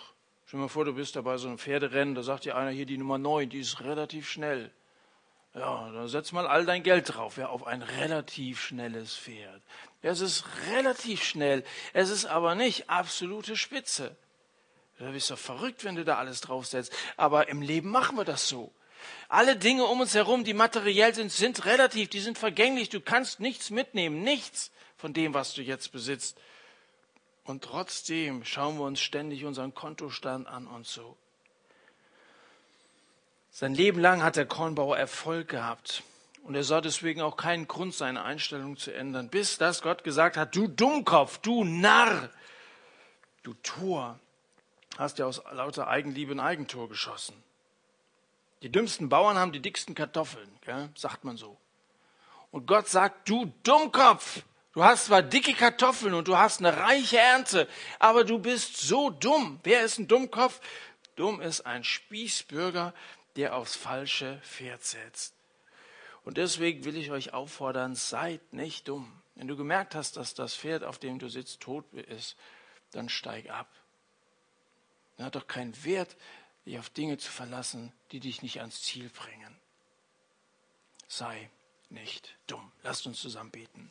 Stell 0.47 0.59
dir 0.59 0.63
mal 0.63 0.69
vor, 0.69 0.85
du 0.85 0.95
bist 0.95 1.15
da 1.15 1.21
bei 1.21 1.37
so 1.37 1.49
einem 1.49 1.59
Pferderennen, 1.59 2.15
da 2.15 2.23
sagt 2.23 2.45
dir 2.45 2.57
einer 2.57 2.71
hier 2.71 2.87
die 2.87 2.99
Nummer 2.99 3.19
9, 3.19 3.51
die 3.51 3.61
ist 3.61 3.81
relativ 3.81 4.29
schnell. 4.29 4.71
Ja, 5.55 5.91
dann 5.93 6.09
setz 6.09 6.33
mal 6.33 6.47
all 6.47 6.65
dein 6.65 6.83
Geld 6.83 7.15
drauf, 7.15 7.37
ja, 7.37 7.49
auf 7.49 7.67
ein 7.67 7.83
relativ 7.83 8.61
schnelles 8.61 9.17
Pferd. 9.17 9.61
Es 10.01 10.21
ist 10.21 10.45
relativ 10.73 11.23
schnell, 11.23 11.65
es 11.93 12.09
ist 12.09 12.25
aber 12.25 12.55
nicht 12.55 12.89
absolute 12.89 13.57
Spitze. 13.57 14.17
Du 14.99 15.11
bist 15.13 15.31
doch 15.31 15.39
verrückt, 15.39 15.85
wenn 15.85 15.97
du 15.97 16.05
da 16.05 16.19
alles 16.19 16.43
draufsetzt. 16.43 16.93
Aber 17.17 17.49
im 17.49 17.63
Leben 17.63 17.91
machen 17.91 18.17
wir 18.19 18.25
das 18.25 18.49
so. 18.49 18.71
Alle 19.29 19.57
Dinge 19.57 19.85
um 19.85 20.01
uns 20.01 20.15
herum, 20.15 20.45
die 20.45 20.53
materiell 20.53 21.15
sind, 21.15 21.33
sind 21.33 21.65
relativ, 21.65 22.11
die 22.11 22.21
sind 22.21 22.37
vergänglich. 22.37 22.91
Du 22.91 23.01
kannst 23.01 23.41
nichts 23.41 23.71
mitnehmen, 23.71 24.23
nichts 24.23 24.71
von 24.99 25.15
dem, 25.15 25.33
was 25.33 25.55
du 25.55 25.63
jetzt 25.63 25.91
besitzt. 25.91 26.39
Und 27.51 27.65
trotzdem 27.65 28.45
schauen 28.45 28.79
wir 28.79 28.85
uns 28.85 29.01
ständig 29.01 29.45
unseren 29.45 29.75
Kontostand 29.75 30.47
an 30.47 30.69
und 30.69 30.87
so. 30.87 31.17
Sein 33.51 33.75
Leben 33.75 34.01
lang 34.01 34.23
hat 34.23 34.37
der 34.37 34.47
Kornbauer 34.47 34.97
Erfolg 34.97 35.49
gehabt. 35.49 36.05
Und 36.45 36.55
er 36.55 36.63
sah 36.63 36.81
deswegen 36.81 37.21
auch 37.21 37.37
keinen 37.37 37.67
Grund, 37.67 37.93
seine 37.93 38.23
Einstellung 38.23 38.77
zu 38.77 38.95
ändern, 38.95 39.29
bis 39.29 39.59
das 39.59 39.83
Gott 39.83 40.05
gesagt 40.05 40.37
hat, 40.37 40.55
du 40.55 40.69
Dummkopf, 40.69 41.39
du 41.39 41.65
Narr, 41.65 42.31
du 43.43 43.55
Tor, 43.65 44.21
hast 44.97 45.19
ja 45.19 45.27
aus 45.27 45.43
lauter 45.51 45.89
Eigenliebe 45.89 46.33
ein 46.33 46.41
Eigentor 46.41 46.89
geschossen. 46.89 47.35
Die 48.63 48.71
dümmsten 48.71 49.09
Bauern 49.09 49.37
haben 49.37 49.53
die 49.53 49.61
dicksten 49.61 49.97
Kartoffeln, 49.97 50.49
gell? 50.65 50.89
sagt 50.95 51.25
man 51.25 51.37
so. 51.37 51.57
Und 52.53 52.67
Gott 52.67 52.87
sagt, 52.89 53.29
du 53.29 53.53
Dummkopf, 53.65 54.45
du 54.73 54.85
hast 54.85 55.07
zwar 55.07 55.23
dicke 55.23 55.55
Kartoffeln 55.55 56.15
und 56.15 56.29
du 56.29 56.37
hast 56.37 56.61
eine 56.61 56.77
reiche 56.77 57.19
Ernte, 57.19 57.69
aber 57.99 58.25
du 58.25 58.39
bist 58.39 58.77
so 58.77 59.11
dumm. 59.11 59.61
Wer 59.63 59.83
ist 59.83 59.99
ein 59.99 60.09
Dummkopf? 60.09 60.61
Dumm 61.17 61.41
ist 61.41 61.63
ein 61.63 61.85
Spießbürger, 61.85 62.95
der 63.37 63.55
aufs 63.55 63.77
falsche 63.77 64.41
Pferd 64.43 64.85
setzt. 64.85 65.35
Und 66.25 66.37
deswegen 66.37 66.85
will 66.85 66.97
ich 66.97 67.11
euch 67.11 67.33
auffordern, 67.33 67.95
seid 67.95 68.53
nicht 68.53 68.89
dumm. 68.89 69.11
Wenn 69.35 69.49
du 69.49 69.57
gemerkt 69.57 69.95
hast, 69.95 70.17
dass 70.17 70.35
das 70.35 70.55
Pferd, 70.55 70.85
auf 70.85 70.99
dem 70.99 71.19
du 71.19 71.29
sitzt, 71.29 71.61
tot 71.61 71.91
ist, 71.95 72.37
dann 72.93 73.09
steig 73.09 73.49
ab. 73.51 73.69
Es 75.17 75.25
hat 75.25 75.35
doch 75.35 75.47
keinen 75.47 75.85
Wert, 75.85 76.17
dich 76.67 76.79
auf 76.79 76.91
Dinge 76.91 77.19
zu 77.19 77.31
verlassen, 77.31 77.93
die 78.13 78.21
dich 78.21 78.43
nicht 78.43 78.61
ans 78.61 78.83
Ziel 78.83 79.11
bringen. 79.11 79.57
Sei 81.09 81.51
nicht 81.89 82.37
dumm. 82.47 82.71
Lasst 82.83 83.07
uns 83.07 83.21
zusammen 83.21 83.51
beten. 83.51 83.91